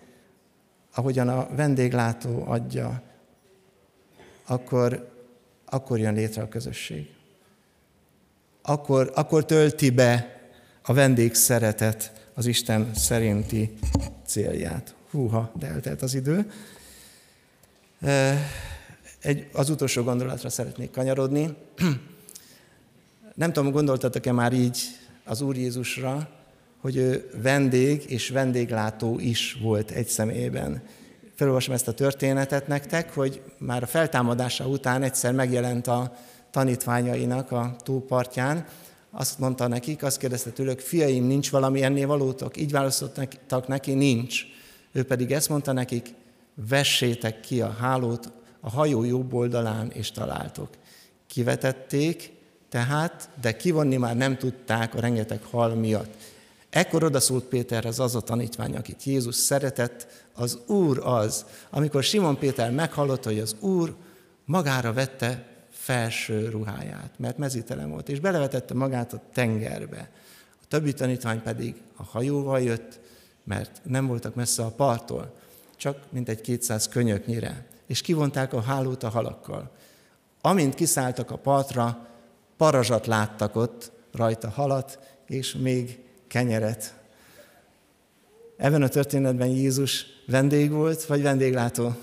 ahogyan 0.93 1.27
a 1.27 1.47
vendéglátó 1.55 2.43
adja, 2.45 3.01
akkor, 4.45 5.11
akkor 5.65 5.99
jön 5.99 6.13
létre 6.13 6.41
a 6.41 6.47
közösség. 6.47 7.09
Akkor, 8.61 9.11
akkor 9.15 9.45
tölti 9.45 9.89
be 9.89 10.39
a 10.81 10.93
vendég 10.93 11.33
szeretet 11.33 12.29
az 12.33 12.45
Isten 12.45 12.91
szerinti 12.93 13.73
célját. 14.25 14.95
Húha, 15.11 15.51
de 15.59 15.67
eltelt 15.67 16.01
az 16.01 16.13
idő. 16.13 16.51
Egy, 19.21 19.47
az 19.53 19.69
utolsó 19.69 20.03
gondolatra 20.03 20.49
szeretnék 20.49 20.91
kanyarodni. 20.91 21.55
Nem 23.33 23.53
tudom, 23.53 23.71
gondoltatok-e 23.71 24.31
már 24.31 24.53
így 24.53 24.79
az 25.23 25.41
Úr 25.41 25.57
Jézusra, 25.57 26.29
hogy 26.81 26.95
ő 26.95 27.29
vendég 27.41 28.03
és 28.07 28.29
vendéglátó 28.29 29.19
is 29.19 29.57
volt 29.61 29.91
egy 29.91 30.07
személyben. 30.07 30.83
Felolvasom 31.35 31.73
ezt 31.73 31.87
a 31.87 31.93
történetet 31.93 32.67
nektek, 32.67 33.13
hogy 33.13 33.41
már 33.57 33.83
a 33.83 33.87
feltámadása 33.87 34.67
után 34.67 35.03
egyszer 35.03 35.33
megjelent 35.33 35.87
a 35.87 36.17
tanítványainak 36.51 37.51
a 37.51 37.75
túlpartján, 37.83 38.65
azt 39.11 39.39
mondta 39.39 39.67
nekik, 39.67 40.03
azt 40.03 40.17
kérdezte 40.17 40.49
tőlük, 40.49 40.79
fiaim, 40.79 41.25
nincs 41.25 41.51
valami 41.51 41.83
ennél 41.83 42.07
valótok? 42.07 42.57
Így 42.57 42.71
választottak 42.71 43.67
neki, 43.67 43.93
nincs. 43.93 44.41
Ő 44.91 45.03
pedig 45.03 45.31
ezt 45.31 45.49
mondta 45.49 45.71
nekik, 45.71 46.13
vessétek 46.55 47.39
ki 47.39 47.61
a 47.61 47.71
hálót 47.71 48.31
a 48.59 48.69
hajó 48.69 49.03
jobb 49.03 49.33
oldalán, 49.33 49.91
és 49.91 50.11
találtok. 50.11 50.69
Kivetették, 51.27 52.33
tehát, 52.69 53.29
de 53.41 53.55
kivonni 53.55 53.97
már 53.97 54.15
nem 54.15 54.37
tudták 54.37 54.95
a 54.95 54.99
rengeteg 54.99 55.43
hal 55.43 55.75
miatt. 55.75 56.13
Ekkor 56.69 57.03
odaszólt 57.03 57.43
Péterhez 57.43 57.99
az 57.99 58.15
a 58.15 58.21
tanítvány, 58.21 58.75
akit 58.75 59.03
Jézus 59.03 59.35
szeretett, 59.35 60.07
az 60.33 60.59
Úr 60.67 60.99
az. 61.03 61.45
Amikor 61.69 62.03
Simon 62.03 62.37
Péter 62.37 62.71
meghallotta, 62.71 63.29
hogy 63.29 63.39
az 63.39 63.55
Úr 63.59 63.95
magára 64.45 64.93
vette 64.93 65.47
felső 65.69 66.49
ruháját, 66.49 67.11
mert 67.17 67.37
mezítelen 67.37 67.89
volt, 67.89 68.09
és 68.09 68.19
belevetette 68.19 68.73
magát 68.73 69.13
a 69.13 69.21
tengerbe. 69.33 70.09
A 70.61 70.65
többi 70.67 70.93
tanítvány 70.93 71.41
pedig 71.41 71.75
a 71.95 72.03
hajóval 72.03 72.61
jött, 72.61 72.99
mert 73.43 73.81
nem 73.83 74.07
voltak 74.07 74.35
messze 74.35 74.63
a 74.63 74.69
parttól 74.69 75.33
csak 75.77 75.97
mintegy 76.09 76.41
200 76.41 76.87
könyöknyire, 76.87 77.65
és 77.87 78.01
kivonták 78.01 78.53
a 78.53 78.61
hálót 78.61 79.03
a 79.03 79.09
halakkal. 79.09 79.71
Amint 80.41 80.75
kiszálltak 80.75 81.31
a 81.31 81.37
partra, 81.37 82.07
parazsat 82.57 83.07
láttak 83.07 83.55
ott, 83.55 83.91
rajta 84.11 84.49
halat, 84.49 84.99
és 85.27 85.53
még 85.53 85.99
kenyeret. 86.27 86.93
Ebben 88.57 88.81
a 88.81 88.87
történetben 88.87 89.47
Jézus 89.47 90.05
vendég 90.27 90.71
volt, 90.71 91.05
vagy 91.05 91.21
vendéglátó? 91.21 91.95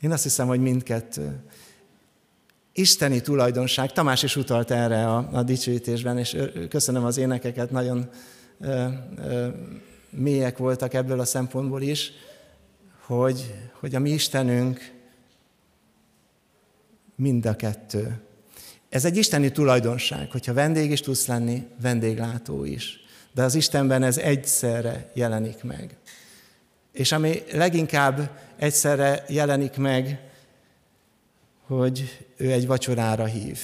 Én 0.00 0.12
azt 0.12 0.22
hiszem, 0.22 0.46
hogy 0.46 0.60
mindkettő. 0.60 1.40
Isteni 2.72 3.20
tulajdonság, 3.20 3.92
Tamás 3.92 4.22
is 4.22 4.36
utalt 4.36 4.70
erre 4.70 5.06
a, 5.06 5.28
a 5.32 5.42
dicsőítésben, 5.42 6.18
és 6.18 6.36
köszönöm 6.68 7.04
az 7.04 7.16
énekeket, 7.16 7.70
nagyon 7.70 8.08
ö, 8.60 8.86
ö, 9.16 9.48
mélyek 10.10 10.58
voltak 10.58 10.94
ebből 10.94 11.20
a 11.20 11.24
szempontból 11.24 11.82
is, 11.82 12.12
hogy, 13.06 13.54
hogy 13.72 13.94
a 13.94 13.98
mi 13.98 14.10
Istenünk 14.10 14.92
mind 17.14 17.46
a 17.46 17.56
kettő. 17.56 18.20
Ez 18.88 19.04
egy 19.04 19.16
isteni 19.16 19.52
tulajdonság, 19.52 20.30
hogyha 20.30 20.52
vendég 20.52 20.90
is 20.90 21.00
tudsz 21.00 21.26
lenni, 21.26 21.66
vendéglátó 21.80 22.64
is. 22.64 23.00
De 23.32 23.42
az 23.42 23.54
Istenben 23.54 24.02
ez 24.02 24.18
egyszerre 24.18 25.10
jelenik 25.14 25.62
meg. 25.62 25.96
És 26.92 27.12
ami 27.12 27.42
leginkább 27.52 28.40
egyszerre 28.56 29.24
jelenik 29.28 29.76
meg, 29.76 30.20
hogy 31.66 32.26
ő 32.36 32.52
egy 32.52 32.66
vacsorára 32.66 33.24
hív. 33.24 33.58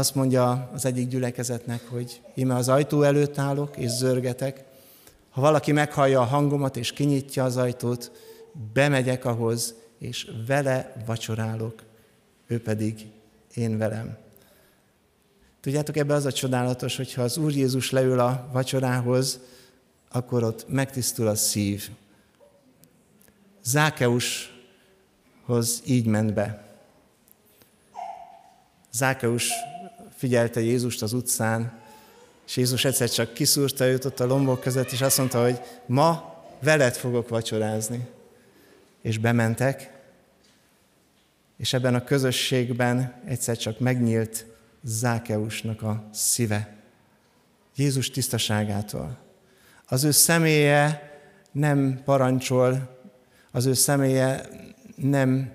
Azt 0.00 0.14
mondja 0.14 0.70
az 0.72 0.84
egyik 0.84 1.08
gyülekezetnek, 1.08 1.88
hogy 1.88 2.20
ime 2.34 2.54
az 2.54 2.68
ajtó 2.68 3.02
előtt 3.02 3.38
állok 3.38 3.76
és 3.76 3.90
zörgetek. 3.90 4.64
Ha 5.30 5.40
valaki 5.40 5.72
meghallja 5.72 6.20
a 6.20 6.24
hangomat 6.24 6.76
és 6.76 6.92
kinyitja 6.92 7.44
az 7.44 7.56
ajtót, 7.56 8.10
bemegyek 8.72 9.24
ahhoz, 9.24 9.74
és 9.98 10.30
vele 10.46 10.92
vacsorálok, 11.06 11.82
ő 12.46 12.62
pedig 12.62 13.06
én 13.54 13.78
velem. 13.78 14.16
Tudjátok, 15.60 15.96
ebbe 15.96 16.14
az 16.14 16.24
a 16.24 16.32
csodálatos, 16.32 16.96
hogyha 16.96 17.22
az 17.22 17.36
Úr 17.36 17.52
Jézus 17.52 17.90
leül 17.90 18.20
a 18.20 18.48
vacsorához, 18.52 19.40
akkor 20.10 20.42
ott 20.42 20.68
megtisztul 20.68 21.26
a 21.26 21.34
szív. 21.34 21.88
Zákeushoz 23.62 24.52
így 25.86 26.06
ment 26.06 26.34
be. 26.34 26.68
Zákeus 28.92 29.50
figyelte 30.20 30.60
Jézust 30.60 31.02
az 31.02 31.12
utcán, 31.12 31.72
és 32.46 32.56
Jézus 32.56 32.84
egyszer 32.84 33.10
csak 33.10 33.34
kiszúrta 33.34 33.86
őt 33.86 34.04
ott 34.04 34.20
a 34.20 34.26
lombok 34.26 34.60
között, 34.60 34.90
és 34.90 35.00
azt 35.00 35.18
mondta, 35.18 35.42
hogy 35.42 35.60
ma 35.86 36.34
veled 36.62 36.94
fogok 36.94 37.28
vacsorázni. 37.28 38.08
És 39.02 39.18
bementek, 39.18 39.92
és 41.56 41.72
ebben 41.72 41.94
a 41.94 42.04
közösségben 42.04 43.22
egyszer 43.24 43.56
csak 43.56 43.78
megnyílt 43.78 44.46
Zákeusnak 44.82 45.82
a 45.82 46.04
szíve. 46.12 46.76
Jézus 47.76 48.10
tisztaságától. 48.10 49.18
Az 49.86 50.04
ő 50.04 50.10
személye 50.10 51.12
nem 51.52 52.00
parancsol, 52.04 52.98
az 53.50 53.66
ő 53.66 53.72
személye 53.72 54.48
nem 54.96 55.52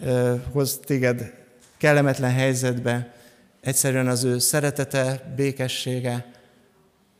ö, 0.00 0.34
hoz 0.52 0.80
téged 0.84 1.34
kellemetlen 1.76 2.32
helyzetbe, 2.32 3.20
Egyszerűen 3.62 4.08
az 4.08 4.24
ő 4.24 4.38
szeretete, 4.38 5.32
békessége 5.36 6.32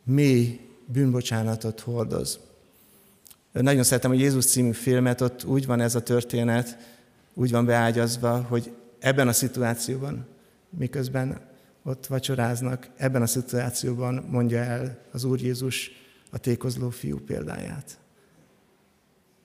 mély 0.03 0.59
bűnbocsánatot 0.85 1.79
hordoz. 1.79 2.39
Nagyon 3.51 3.83
szeretem 3.83 4.11
a 4.11 4.13
Jézus 4.13 4.45
című 4.45 4.71
filmet, 4.71 5.21
ott 5.21 5.43
úgy 5.43 5.65
van 5.65 5.79
ez 5.79 5.95
a 5.95 6.03
történet, 6.03 6.77
úgy 7.33 7.51
van 7.51 7.65
beágyazva, 7.65 8.41
hogy 8.41 8.73
ebben 8.99 9.27
a 9.27 9.33
szituációban, 9.33 10.27
miközben 10.69 11.41
ott 11.83 12.05
vacsoráznak, 12.05 12.87
ebben 12.95 13.21
a 13.21 13.27
szituációban 13.27 14.27
mondja 14.29 14.59
el 14.59 14.97
az 15.11 15.23
Úr 15.23 15.41
Jézus 15.41 15.91
a 16.31 16.37
tékozló 16.37 16.89
fiú 16.89 17.19
példáját. 17.19 17.97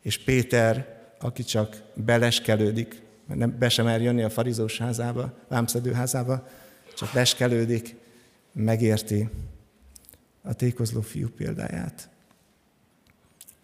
És 0.03 0.19
Péter, 0.19 1.01
aki 1.21 1.43
csak 1.43 1.83
beleskelődik, 1.95 3.03
nem 3.27 3.59
be 3.59 3.69
sem 3.69 3.85
mer 3.85 4.03
jönni 4.03 4.23
a 4.23 4.31
farizós 4.31 4.79
házába, 4.79 5.33
vámszedő 5.49 5.93
házába, 5.93 6.47
csak 6.99 7.13
leskelődik, 7.13 7.95
megérti 8.53 9.29
a 10.43 10.53
tékozló 10.53 11.01
fiú 11.01 11.29
példáját. 11.29 12.09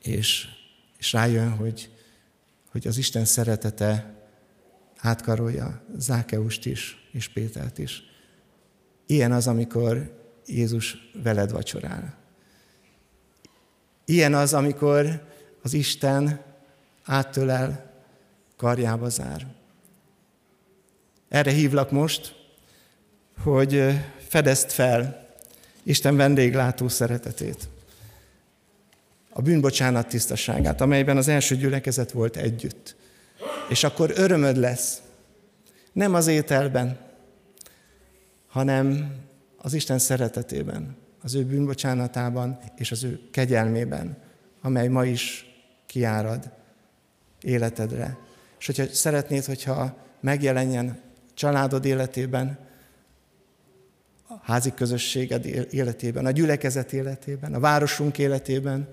És, 0.02 0.48
és 0.98 1.12
rájön, 1.12 1.50
hogy, 1.50 1.90
hogy 2.70 2.86
az 2.86 2.96
Isten 2.96 3.24
szeretete 3.24 4.14
átkarolja 4.96 5.82
Zákeust 5.96 6.66
is, 6.66 7.08
és 7.12 7.28
Pétert 7.28 7.78
is. 7.78 8.02
Ilyen 9.06 9.32
az, 9.32 9.46
amikor 9.46 10.22
Jézus 10.46 10.96
veled 11.22 11.50
vacsorál. 11.50 12.18
Ilyen 14.04 14.34
az, 14.34 14.54
amikor 14.54 15.28
az 15.62 15.72
Isten 15.72 16.42
áttölel, 17.04 17.92
karjába 18.56 19.08
zár. 19.08 19.54
Erre 21.28 21.50
hívlak 21.50 21.90
most, 21.90 22.43
hogy 23.42 24.00
fedezd 24.28 24.70
fel 24.70 25.26
Isten 25.82 26.16
vendéglátó 26.16 26.88
szeretetét, 26.88 27.68
a 29.30 29.42
bűnbocsánat 29.42 30.08
tisztaságát, 30.08 30.80
amelyben 30.80 31.16
az 31.16 31.28
első 31.28 31.56
gyülekezet 31.56 32.10
volt 32.10 32.36
együtt. 32.36 32.96
És 33.68 33.84
akkor 33.84 34.12
örömöd 34.14 34.56
lesz, 34.56 35.02
nem 35.92 36.14
az 36.14 36.26
ételben, 36.26 36.98
hanem 38.48 39.14
az 39.56 39.74
Isten 39.74 39.98
szeretetében, 39.98 40.96
az 41.22 41.34
ő 41.34 41.44
bűnbocsánatában 41.44 42.58
és 42.76 42.90
az 42.90 43.04
ő 43.04 43.20
kegyelmében, 43.30 44.16
amely 44.60 44.88
ma 44.88 45.04
is 45.04 45.46
kiárad 45.86 46.50
életedre. 47.40 48.16
És 48.58 48.66
hogyha 48.66 48.86
szeretnéd, 48.86 49.44
hogyha 49.44 49.96
megjelenjen 50.20 51.00
családod 51.34 51.84
életében, 51.84 52.58
a 54.28 54.34
házi 54.42 54.74
közösséged 54.74 55.46
életében, 55.70 56.26
a 56.26 56.30
gyülekezet 56.30 56.92
életében, 56.92 57.54
a 57.54 57.60
városunk 57.60 58.18
életében, 58.18 58.88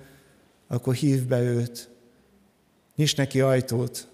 akkor 0.68 0.94
hív 0.94 1.28
be 1.28 1.42
őt, 1.42 1.90
nyisd 2.96 3.18
neki 3.18 3.42
ajtót, 3.42 4.08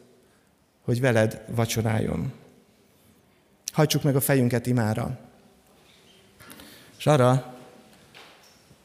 hogy 0.82 1.01
veled 1.01 1.43
vacsoráljon. 1.47 2.34
Hajtsuk 3.72 4.03
meg 4.03 4.15
a 4.15 4.20
fejünket 4.22 4.65
imára. 4.65 5.20
És 6.97 7.05
arra 7.05 7.55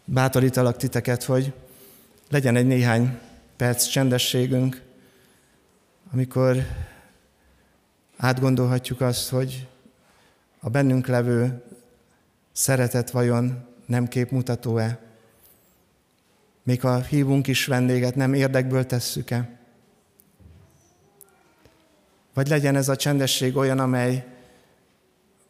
bátorítalak 0.04 0.76
titeket, 0.76 1.24
hogy 1.24 1.52
legyen 2.30 2.56
egy 2.56 2.66
néhány 2.66 3.18
perc 3.56 3.86
csendességünk, 3.86 4.82
amikor 6.12 6.56
átgondolhatjuk 8.16 9.00
azt, 9.00 9.28
hogy 9.28 9.68
a 10.60 10.68
bennünk 10.68 11.06
levő 11.06 11.62
szeretet 12.53 13.11
vajon 13.11 13.66
nem 13.86 14.09
képmutató-e? 14.09 15.00
Még 16.62 16.80
ha 16.80 17.00
hívunk 17.00 17.46
is 17.46 17.66
vendéget, 17.66 18.14
nem 18.14 18.34
érdekből 18.34 18.86
tesszük-e? 18.86 19.59
Vagy 22.34 22.48
legyen 22.48 22.76
ez 22.76 22.88
a 22.88 22.96
csendesség 22.96 23.57
olyan, 23.57 23.78
amely, 23.78 24.26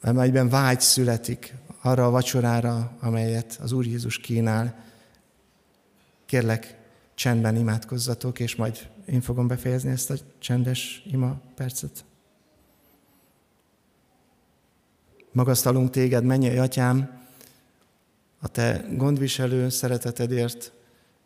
amelyben 0.00 0.48
vágy 0.48 0.80
születik 0.80 1.54
arra 1.80 2.06
a 2.06 2.10
vacsorára, 2.10 2.96
amelyet 3.00 3.58
az 3.62 3.72
Úr 3.72 3.86
Jézus 3.86 4.18
kínál. 4.18 4.84
Kérlek, 6.26 6.78
csendben 7.14 7.56
imádkozzatok, 7.56 8.40
és 8.40 8.56
majd 8.56 8.88
én 9.06 9.20
fogom 9.20 9.46
befejezni 9.46 9.90
ezt 9.90 10.10
a 10.10 10.14
csendes 10.38 11.02
ima 11.10 11.40
percet. 11.54 12.04
Magasztalunk 15.32 15.90
téged, 15.90 16.24
mennyei 16.24 16.56
atyám, 16.56 17.20
a 18.40 18.48
te 18.48 18.84
gondviselő 18.90 19.68
szeretetedért, 19.68 20.72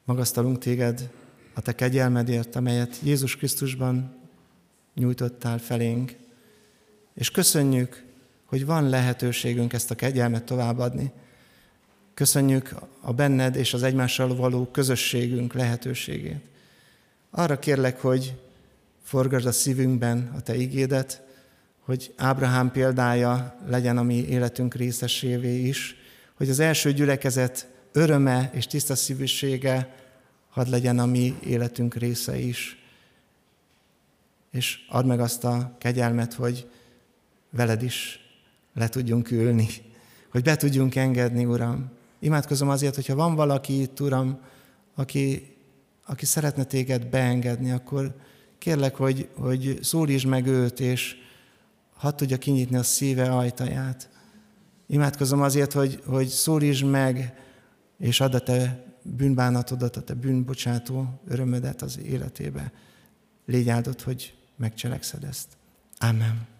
magasztalunk 0.04 0.58
téged 0.58 1.10
a 1.54 1.60
te 1.60 1.74
kegyelmedért, 1.74 2.56
amelyet 2.56 2.96
Jézus 3.02 3.36
Krisztusban 3.36 4.14
nyújtottál 4.94 5.58
felénk. 5.58 6.16
És 7.14 7.30
köszönjük, 7.30 8.04
hogy 8.44 8.66
van 8.66 8.88
lehetőségünk 8.88 9.72
ezt 9.72 9.90
a 9.90 9.94
kegyelmet 9.94 10.44
továbbadni. 10.44 11.12
Köszönjük 12.14 12.74
a 13.00 13.12
benned 13.12 13.56
és 13.56 13.74
az 13.74 13.82
egymással 13.82 14.36
való 14.36 14.66
közösségünk 14.66 15.54
lehetőségét. 15.54 16.44
Arra 17.30 17.58
kérlek, 17.58 18.00
hogy 18.00 18.40
forgasd 19.02 19.46
a 19.46 19.52
szívünkben 19.52 20.32
a 20.36 20.40
te 20.40 20.56
igédet, 20.56 21.25
hogy 21.86 22.12
Ábrahám 22.16 22.70
példája 22.70 23.56
legyen 23.66 23.98
a 23.98 24.02
mi 24.02 24.14
életünk 24.14 24.74
részesévé 24.74 25.58
is, 25.58 25.96
hogy 26.34 26.48
az 26.48 26.58
első 26.58 26.92
gyülekezet 26.92 27.68
öröme 27.92 28.50
és 28.54 28.66
tiszta 28.66 28.94
szívűsége 28.94 29.94
hadd 30.48 30.70
legyen 30.70 30.98
a 30.98 31.06
mi 31.06 31.34
életünk 31.44 31.94
része 31.94 32.38
is. 32.38 32.82
És 34.50 34.78
add 34.88 35.06
meg 35.06 35.20
azt 35.20 35.44
a 35.44 35.76
kegyelmet, 35.78 36.34
hogy 36.34 36.68
veled 37.50 37.82
is 37.82 38.20
le 38.74 38.88
tudjunk 38.88 39.30
ülni, 39.30 39.68
hogy 40.30 40.42
be 40.42 40.56
tudjunk 40.56 40.94
engedni, 40.94 41.44
Uram. 41.44 41.90
Imádkozom 42.18 42.68
azért, 42.68 42.94
hogyha 42.94 43.14
van 43.14 43.34
valaki 43.34 43.80
itt, 43.80 44.00
Uram, 44.00 44.38
aki, 44.94 45.56
aki 46.06 46.26
szeretne 46.26 46.64
téged 46.64 47.06
beengedni, 47.06 47.70
akkor 47.70 48.14
kérlek, 48.58 48.94
hogy, 48.94 49.28
hogy 49.34 49.78
szólítsd 49.82 50.26
meg 50.26 50.46
őt, 50.46 50.80
és 50.80 51.24
hadd 51.96 52.16
tudja 52.16 52.36
kinyitni 52.36 52.76
a 52.76 52.82
szíve 52.82 53.32
ajtaját. 53.32 54.08
Imádkozom 54.86 55.42
azért, 55.42 55.72
hogy, 55.72 56.02
hogy 56.06 56.26
szólítsd 56.28 56.84
meg, 56.84 57.34
és 57.98 58.20
add 58.20 58.34
a 58.34 58.38
te 58.38 58.84
bűnbánatodat, 59.02 59.96
a 59.96 60.02
te 60.02 60.14
bűnbocsátó 60.14 61.20
örömödet 61.28 61.82
az 61.82 61.98
életébe. 61.98 62.72
Légy 63.46 63.68
áldott, 63.68 64.02
hogy 64.02 64.34
megcselekszed 64.56 65.24
ezt. 65.24 65.48
Amen. 65.98 66.55